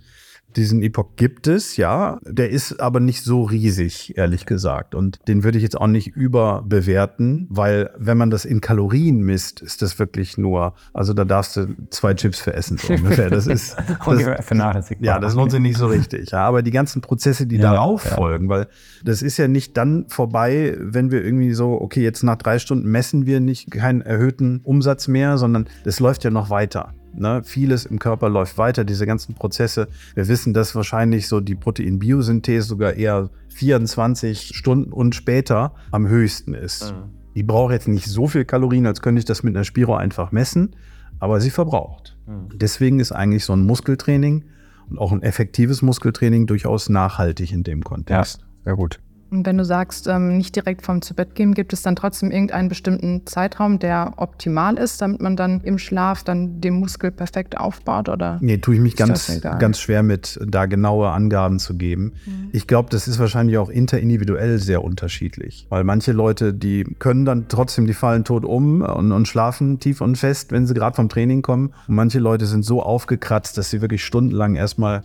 Diesen 0.57 0.83
Epoch 0.83 1.17
gibt 1.17 1.47
es, 1.47 1.77
ja. 1.77 2.19
Der 2.25 2.51
ist 2.51 2.81
aber 2.81 3.01
nicht 3.01 3.23
so 3.23 3.43
riesig, 3.43 4.17
ehrlich 4.17 4.47
gesagt. 4.47 4.95
Und 4.95 5.19
den 5.29 5.45
würde 5.45 5.59
ich 5.59 5.63
jetzt 5.63 5.81
auch 5.81 5.87
nicht 5.87 6.09
überbewerten, 6.09 7.47
weil 7.51 7.91
wenn 7.97 8.19
man 8.19 8.31
das 8.31 8.45
in 8.45 8.61
Kalorien 8.61 9.21
misst, 9.21 9.61
ist 9.61 9.83
das 9.83 9.99
wirklich 9.99 10.39
nur, 10.39 10.75
also 10.93 11.13
da 11.13 11.25
darfst 11.25 11.57
du 11.57 11.69
zwei 11.91 12.15
Chips 12.15 12.41
für 12.41 12.55
essen, 12.55 12.79
so 12.79 12.93
ungefähr. 12.93 13.31
Das 13.31 13.47
ist, 13.47 13.77
das, 13.89 14.07
Ungefähr 14.07 14.43
vernachlässigbar. 14.43 15.07
ja, 15.07 15.19
das 15.19 15.35
lohnt 15.35 15.53
sich 15.53 15.61
nicht 15.61 15.77
so 15.77 15.87
richtig. 15.87 16.31
Ja, 16.31 16.47
aber 16.47 16.63
die 16.63 16.71
ganzen 16.71 17.01
Prozesse, 17.01 17.47
die 17.47 17.57
Ja, 17.57 17.73
darauf 17.73 18.05
ja. 18.05 18.17
folgen, 18.17 18.49
weil 18.49 18.67
das 19.05 19.23
ist 19.23 19.37
ja 19.37 19.49
nicht 19.49 19.77
dann 19.77 20.07
vorbei, 20.09 20.77
wenn 20.79 21.11
wir 21.11 21.25
irgendwie 21.25 21.53
so, 21.53 21.81
okay, 21.81 22.03
jetzt 22.03 22.23
nach 22.23 22.37
drei 22.37 22.59
Stunden 22.59 22.91
messen 22.91 23.27
wir 23.27 23.41
nicht 23.41 23.71
keinen 23.71 24.01
erhöhten 24.01 24.61
Umsatz 24.63 25.09
mehr, 25.09 25.39
sondern 25.39 25.69
das 25.85 26.01
läuft 26.01 26.25
ja 26.25 26.31
noch 26.31 26.51
weiter. 26.51 26.95
Ne? 27.15 27.43
Vieles 27.45 27.87
im 27.87 27.99
Körper 27.99 28.29
läuft 28.29 28.59
weiter, 28.59 28.85
diese 28.85 29.07
ganzen 29.07 29.35
Prozesse. 29.35 29.89
Wir 30.15 30.29
wissen, 30.29 30.55
dass 30.55 30.75
wahrscheinlich 30.75 31.29
so 31.29 31.41
die 31.41 31.55
Proteinbiosynthese 31.55 32.67
sogar 32.67 32.95
eher 32.95 33.31
24 33.49 34.55
Stunden 34.55 34.93
und 34.93 35.15
später 35.15 35.75
am 35.91 36.09
höchsten 36.09 36.55
ist. 36.55 36.95
Die 37.35 37.43
braucht 37.43 37.73
jetzt 37.73 37.89
nicht 37.89 38.07
so 38.07 38.27
viel 38.27 38.45
Kalorien, 38.45 38.87
als 38.87 39.03
könnte 39.03 39.19
ich 39.21 39.25
das 39.25 39.43
mit 39.43 39.55
einer 39.55 39.65
Spiro 39.65 39.95
einfach 39.95 40.33
messen. 40.33 40.75
aber 41.21 41.41
sie 41.41 41.51
verbraucht. 41.51 42.17
Mhm. 42.27 42.49
Deswegen 42.59 42.99
ist 42.99 43.13
eigentlich 43.13 43.45
so 43.45 43.53
ein 43.53 43.65
Muskeltraining 43.65 44.45
und 44.89 44.99
auch 44.99 45.13
ein 45.13 45.23
effektives 45.23 45.83
Muskeltraining 45.83 46.47
durchaus 46.47 46.89
nachhaltig 46.89 47.53
in 47.53 47.63
dem 47.63 47.85
Kontext. 47.85 48.41
Ja, 48.41 48.47
sehr 48.65 48.77
gut. 48.77 49.01
Und 49.31 49.47
wenn 49.47 49.57
du 49.57 49.65
sagst, 49.65 50.09
ähm, 50.09 50.37
nicht 50.37 50.57
direkt 50.57 50.83
vom 50.83 51.03
zu 51.03 51.15
Bett 51.15 51.37
gehen, 51.37 51.55
gibt 51.55 51.73
es 51.73 51.83
dann 51.83 51.95
trotzdem 51.95 52.33
irgendeinen 52.33 52.69
bestimmten 52.69 53.27
Zeitraum, 53.27 53.79
der 53.79 54.15
optimal 54.17 54.77
ist, 54.77 55.01
damit 55.01 55.21
man 55.21 55.37
dann 55.37 55.61
im 55.61 55.79
Schlaf 55.79 56.25
dann 56.25 56.61
den 56.61 56.75
Muskel 56.75 57.13
perfekt 57.13 57.57
aufbaut? 57.57 58.09
Oder 58.09 58.39
nee, 58.41 58.59
tue 58.59 58.75
ich 58.75 58.81
mich 58.81 58.97
ganz, 58.97 59.41
ganz 59.41 59.79
schwer 59.79 60.03
mit, 60.03 60.39
da 60.45 60.67
genaue 60.67 61.11
Angaben 61.11 61.61
zu 61.61 61.77
geben. 61.77 62.13
Mhm. 62.27 62.49
Ich 62.53 62.67
glaube, 62.67 62.89
das 62.91 63.07
ist 63.07 63.21
wahrscheinlich 63.21 63.59
auch 63.59 63.69
interindividuell 63.69 64.59
sehr 64.59 64.83
unterschiedlich. 64.83 65.67
Weil 65.69 65.85
manche 65.85 66.11
Leute, 66.11 66.53
die 66.53 66.85
können 66.99 67.25
dann 67.25 67.47
trotzdem, 67.49 67.87
die 67.87 67.95
fallen 67.95 68.25
tot 68.25 68.45
um 68.45 68.83
und, 68.83 69.13
und 69.13 69.29
schlafen 69.29 69.79
tief 69.79 70.01
und 70.01 70.17
fest, 70.17 70.51
wenn 70.51 70.67
sie 70.67 70.75
gerade 70.75 70.97
vom 70.97 71.09
Training 71.09 71.43
kommen. 71.43 71.73
Und 71.87 71.95
manche 71.95 72.19
Leute 72.19 72.47
sind 72.47 72.65
so 72.65 72.83
aufgekratzt, 72.83 73.57
dass 73.57 73.71
sie 73.71 73.81
wirklich 73.81 74.05
stundenlang 74.05 74.57
erstmal 74.57 75.03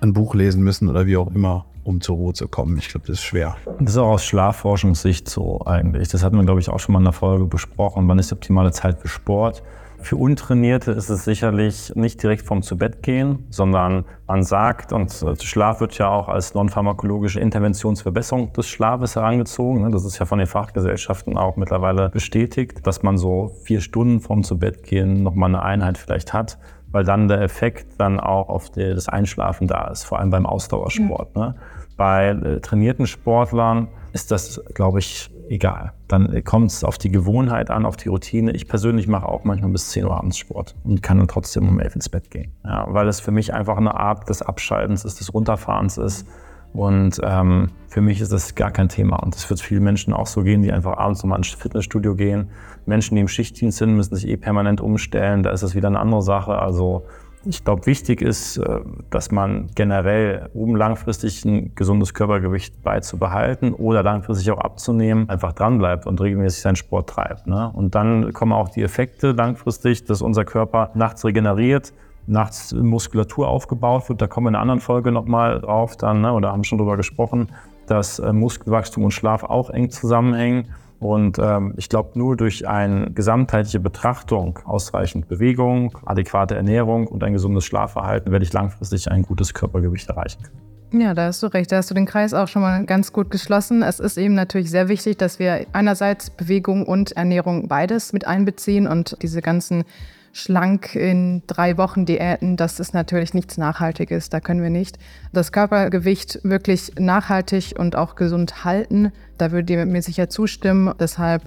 ein 0.00 0.12
Buch 0.12 0.36
lesen 0.36 0.62
müssen 0.62 0.88
oder 0.88 1.06
wie 1.06 1.16
auch 1.16 1.34
immer 1.34 1.66
um 1.88 2.00
zur 2.00 2.16
Ruhe 2.16 2.32
zu 2.34 2.48
kommen. 2.48 2.76
Ich 2.78 2.90
glaube, 2.90 3.06
das 3.06 3.18
ist 3.18 3.24
schwer. 3.24 3.56
Das 3.80 3.90
ist 3.90 3.96
auch 3.96 4.10
aus 4.10 4.24
Schlafforschungssicht 4.24 5.28
so 5.28 5.64
eigentlich. 5.64 6.08
Das 6.08 6.22
hatten 6.22 6.36
wir, 6.36 6.44
glaube 6.44 6.60
ich, 6.60 6.68
auch 6.68 6.78
schon 6.78 6.92
mal 6.92 6.98
in 6.98 7.04
der 7.04 7.12
Folge 7.12 7.46
besprochen. 7.46 8.06
Wann 8.06 8.18
ist 8.18 8.30
die 8.30 8.34
optimale 8.34 8.72
Zeit 8.72 8.98
für 9.00 9.08
Sport? 9.08 9.62
Für 10.00 10.16
Untrainierte 10.16 10.92
ist 10.92 11.08
es 11.08 11.24
sicherlich 11.24 11.92
nicht 11.96 12.22
direkt 12.22 12.42
vom 12.42 12.62
zu 12.62 12.78
Bett 12.78 13.02
gehen, 13.02 13.46
sondern 13.50 14.04
man 14.28 14.44
sagt, 14.44 14.92
und 14.92 15.12
Schlaf 15.42 15.80
wird 15.80 15.98
ja 15.98 16.08
auch 16.08 16.28
als 16.28 16.54
non-pharmakologische 16.54 17.40
Interventionsverbesserung 17.40 18.52
des 18.52 18.68
Schlafes 18.68 19.16
herangezogen. 19.16 19.82
Ne? 19.82 19.90
Das 19.90 20.04
ist 20.04 20.18
ja 20.18 20.26
von 20.26 20.38
den 20.38 20.46
Fachgesellschaften 20.46 21.36
auch 21.36 21.56
mittlerweile 21.56 22.10
bestätigt, 22.10 22.86
dass 22.86 23.02
man 23.02 23.18
so 23.18 23.56
vier 23.64 23.80
Stunden 23.80 24.20
vom 24.20 24.44
zu 24.44 24.58
Bett 24.58 24.84
gehen 24.84 25.24
nochmal 25.24 25.48
eine 25.48 25.62
Einheit 25.62 25.98
vielleicht 25.98 26.32
hat, 26.32 26.58
weil 26.92 27.04
dann 27.04 27.26
der 27.26 27.40
Effekt 27.40 28.00
dann 28.00 28.20
auch 28.20 28.48
auf 28.48 28.70
das 28.70 29.08
Einschlafen 29.08 29.66
da 29.66 29.88
ist, 29.88 30.04
vor 30.04 30.20
allem 30.20 30.30
beim 30.30 30.46
Ausdauersport. 30.46 31.30
Ja. 31.34 31.42
Ne? 31.48 31.54
Bei 31.98 32.28
äh, 32.28 32.60
trainierten 32.60 33.06
Sportlern 33.06 33.88
ist 34.12 34.30
das, 34.30 34.62
glaube 34.72 35.00
ich, 35.00 35.30
egal. 35.50 35.92
Dann 36.06 36.42
kommt 36.44 36.70
es 36.70 36.84
auf 36.84 36.96
die 36.96 37.10
Gewohnheit 37.10 37.70
an, 37.70 37.84
auf 37.84 37.96
die 37.96 38.08
Routine. 38.08 38.52
Ich 38.52 38.68
persönlich 38.68 39.08
mache 39.08 39.26
auch 39.26 39.42
manchmal 39.42 39.72
bis 39.72 39.90
10 39.90 40.04
Uhr 40.04 40.16
abends 40.16 40.38
Sport 40.38 40.76
und 40.84 41.02
kann 41.02 41.18
dann 41.18 41.26
trotzdem 41.26 41.68
um 41.68 41.80
11 41.80 41.96
ins 41.96 42.08
Bett 42.08 42.30
gehen. 42.30 42.52
Ja, 42.64 42.86
weil 42.88 43.08
es 43.08 43.18
für 43.18 43.32
mich 43.32 43.52
einfach 43.52 43.76
eine 43.76 43.94
Art 43.94 44.28
des 44.28 44.42
Abschaltens 44.42 45.04
ist, 45.04 45.18
des 45.18 45.34
Runterfahrens 45.34 45.98
ist. 45.98 46.26
Und 46.72 47.20
ähm, 47.24 47.72
für 47.88 48.00
mich 48.00 48.20
ist 48.20 48.30
das 48.30 48.54
gar 48.54 48.70
kein 48.70 48.88
Thema. 48.88 49.16
Und 49.16 49.34
das 49.34 49.50
wird 49.50 49.60
vielen 49.60 49.82
Menschen 49.82 50.12
auch 50.12 50.26
so 50.28 50.44
gehen, 50.44 50.62
die 50.62 50.70
einfach 50.70 50.98
abends 50.98 51.24
nochmal 51.24 51.38
ins 51.38 51.48
Fitnessstudio 51.48 52.14
gehen. 52.14 52.50
Menschen, 52.86 53.16
die 53.16 53.22
im 53.22 53.28
Schichtdienst 53.28 53.78
sind, 53.78 53.96
müssen 53.96 54.14
sich 54.14 54.28
eh 54.28 54.36
permanent 54.36 54.80
umstellen. 54.80 55.42
Da 55.42 55.50
ist 55.50 55.64
das 55.64 55.74
wieder 55.74 55.88
eine 55.88 55.98
andere 55.98 56.22
Sache. 56.22 56.58
Also 56.58 57.06
ich 57.44 57.64
glaube, 57.64 57.86
wichtig 57.86 58.20
ist, 58.20 58.56
äh, 58.58 58.80
dass 59.10 59.30
man 59.30 59.68
generell, 59.74 60.50
um 60.54 60.76
langfristig 60.76 61.44
ein 61.44 61.74
gesundes 61.74 62.14
Körpergewicht 62.14 62.82
beizubehalten 62.82 63.72
oder 63.72 64.02
langfristig 64.02 64.50
auch 64.50 64.58
abzunehmen, 64.58 65.28
einfach 65.28 65.52
dranbleibt 65.52 66.06
und 66.06 66.20
regelmäßig 66.20 66.62
seinen 66.62 66.76
Sport 66.76 67.10
treibt. 67.10 67.46
Ne? 67.46 67.70
Und 67.74 67.94
dann 67.94 68.32
kommen 68.32 68.52
auch 68.52 68.68
die 68.68 68.82
Effekte 68.82 69.32
langfristig, 69.32 70.04
dass 70.04 70.22
unser 70.22 70.44
Körper 70.44 70.90
nachts 70.94 71.24
regeneriert, 71.24 71.92
nachts 72.26 72.72
Muskulatur 72.72 73.48
aufgebaut 73.48 74.08
wird. 74.08 74.20
Da 74.20 74.26
kommen 74.26 74.46
wir 74.46 74.50
in 74.50 74.54
einer 74.56 74.62
anderen 74.62 74.80
Folge 74.80 75.12
nochmal 75.12 75.60
drauf 75.60 75.96
dann, 75.96 76.20
ne? 76.20 76.32
oder 76.32 76.52
haben 76.52 76.64
schon 76.64 76.78
drüber 76.78 76.96
gesprochen, 76.96 77.48
dass 77.86 78.18
äh, 78.18 78.32
Muskelwachstum 78.32 79.04
und 79.04 79.12
Schlaf 79.12 79.44
auch 79.44 79.70
eng 79.70 79.90
zusammenhängen. 79.90 80.68
Und 81.00 81.38
ähm, 81.38 81.74
ich 81.76 81.88
glaube, 81.88 82.18
nur 82.18 82.36
durch 82.36 82.66
eine 82.66 83.10
gesamtheitliche 83.12 83.80
Betrachtung, 83.80 84.58
ausreichend 84.64 85.28
Bewegung, 85.28 85.96
adäquate 86.04 86.56
Ernährung 86.56 87.06
und 87.06 87.22
ein 87.22 87.32
gesundes 87.32 87.64
Schlafverhalten 87.64 88.32
werde 88.32 88.44
ich 88.44 88.52
langfristig 88.52 89.10
ein 89.10 89.22
gutes 89.22 89.54
Körpergewicht 89.54 90.08
erreichen 90.08 90.42
können. 90.42 90.68
Ja, 90.90 91.12
da 91.12 91.26
hast 91.26 91.42
du 91.42 91.48
recht. 91.48 91.70
Da 91.70 91.76
hast 91.76 91.90
du 91.90 91.94
den 91.94 92.06
Kreis 92.06 92.32
auch 92.32 92.48
schon 92.48 92.62
mal 92.62 92.84
ganz 92.86 93.12
gut 93.12 93.30
geschlossen. 93.30 93.82
Es 93.82 94.00
ist 94.00 94.16
eben 94.16 94.34
natürlich 94.34 94.70
sehr 94.70 94.88
wichtig, 94.88 95.18
dass 95.18 95.38
wir 95.38 95.66
einerseits 95.72 96.30
Bewegung 96.30 96.86
und 96.86 97.12
Ernährung 97.12 97.68
beides 97.68 98.14
mit 98.14 98.26
einbeziehen 98.26 98.86
und 98.86 99.16
diese 99.22 99.42
ganzen 99.42 99.84
schlank 100.32 100.94
in 100.94 101.42
drei 101.46 101.76
Wochen 101.78 102.06
Diäten, 102.06 102.56
das 102.56 102.80
ist 102.80 102.94
natürlich 102.94 103.34
nichts 103.34 103.58
Nachhaltiges. 103.58 104.30
Da 104.30 104.40
können 104.40 104.62
wir 104.62 104.70
nicht 104.70 104.98
das 105.32 105.52
Körpergewicht 105.52 106.40
wirklich 106.44 106.92
nachhaltig 106.98 107.74
und 107.78 107.96
auch 107.96 108.14
gesund 108.14 108.64
halten. 108.64 109.12
Da 109.36 109.52
würdet 109.52 109.70
ihr 109.70 109.86
mir 109.86 110.02
sicher 110.02 110.28
zustimmen. 110.28 110.94
Deshalb 110.98 111.42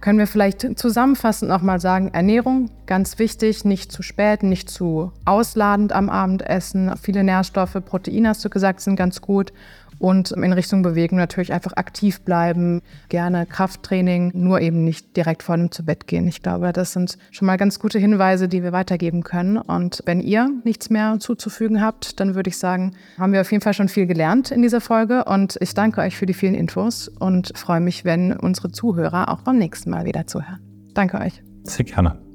können 0.00 0.18
wir 0.18 0.26
vielleicht 0.26 0.78
zusammenfassend 0.78 1.50
nochmal 1.50 1.80
sagen, 1.80 2.08
Ernährung, 2.12 2.70
ganz 2.86 3.18
wichtig, 3.18 3.64
nicht 3.64 3.90
zu 3.90 4.02
spät, 4.02 4.42
nicht 4.42 4.70
zu 4.70 5.12
ausladend 5.24 5.92
am 5.92 6.08
Abendessen. 6.08 6.94
Viele 7.02 7.24
Nährstoffe, 7.24 7.76
Proteine 7.84 8.28
hast 8.28 8.44
du 8.44 8.50
gesagt, 8.50 8.80
sind 8.80 8.96
ganz 8.96 9.20
gut 9.20 9.52
und 9.98 10.30
in 10.30 10.52
Richtung 10.52 10.82
Bewegung 10.82 11.18
natürlich 11.18 11.52
einfach 11.52 11.72
aktiv 11.76 12.20
bleiben, 12.20 12.82
gerne 13.08 13.46
Krafttraining, 13.46 14.32
nur 14.34 14.60
eben 14.60 14.84
nicht 14.84 15.16
direkt 15.16 15.42
vor 15.42 15.56
dem 15.56 15.70
zu 15.70 15.84
Bett 15.84 16.06
gehen. 16.06 16.28
Ich 16.28 16.42
glaube, 16.42 16.72
das 16.72 16.92
sind 16.92 17.18
schon 17.30 17.46
mal 17.46 17.56
ganz 17.56 17.78
gute 17.78 17.98
Hinweise, 17.98 18.48
die 18.48 18.62
wir 18.62 18.72
weitergeben 18.72 19.22
können. 19.22 19.56
Und 19.56 20.02
wenn 20.06 20.20
ihr 20.20 20.48
nichts 20.64 20.90
mehr 20.90 21.16
zuzufügen 21.18 21.82
habt, 21.82 22.20
dann 22.20 22.34
würde 22.34 22.48
ich 22.48 22.58
sagen, 22.58 22.92
haben 23.18 23.32
wir 23.32 23.40
auf 23.40 23.50
jeden 23.50 23.62
Fall 23.62 23.74
schon 23.74 23.88
viel 23.88 24.06
gelernt 24.06 24.50
in 24.50 24.62
dieser 24.62 24.80
Folge 24.80 25.24
und 25.24 25.58
ich 25.60 25.74
danke 25.74 26.00
euch 26.00 26.16
für 26.16 26.26
die 26.26 26.34
vielen 26.34 26.54
Infos 26.54 27.08
und 27.08 27.52
freue 27.56 27.80
mich, 27.80 28.04
wenn 28.04 28.32
unsere 28.32 28.70
Zuhörer 28.70 29.30
auch 29.30 29.42
beim 29.42 29.58
nächsten 29.58 29.90
Mal 29.90 30.04
wieder 30.04 30.26
zuhören. 30.26 30.60
Danke 30.94 31.20
euch. 31.20 31.42
Sehr 31.64 31.84
gerne. 31.84 32.27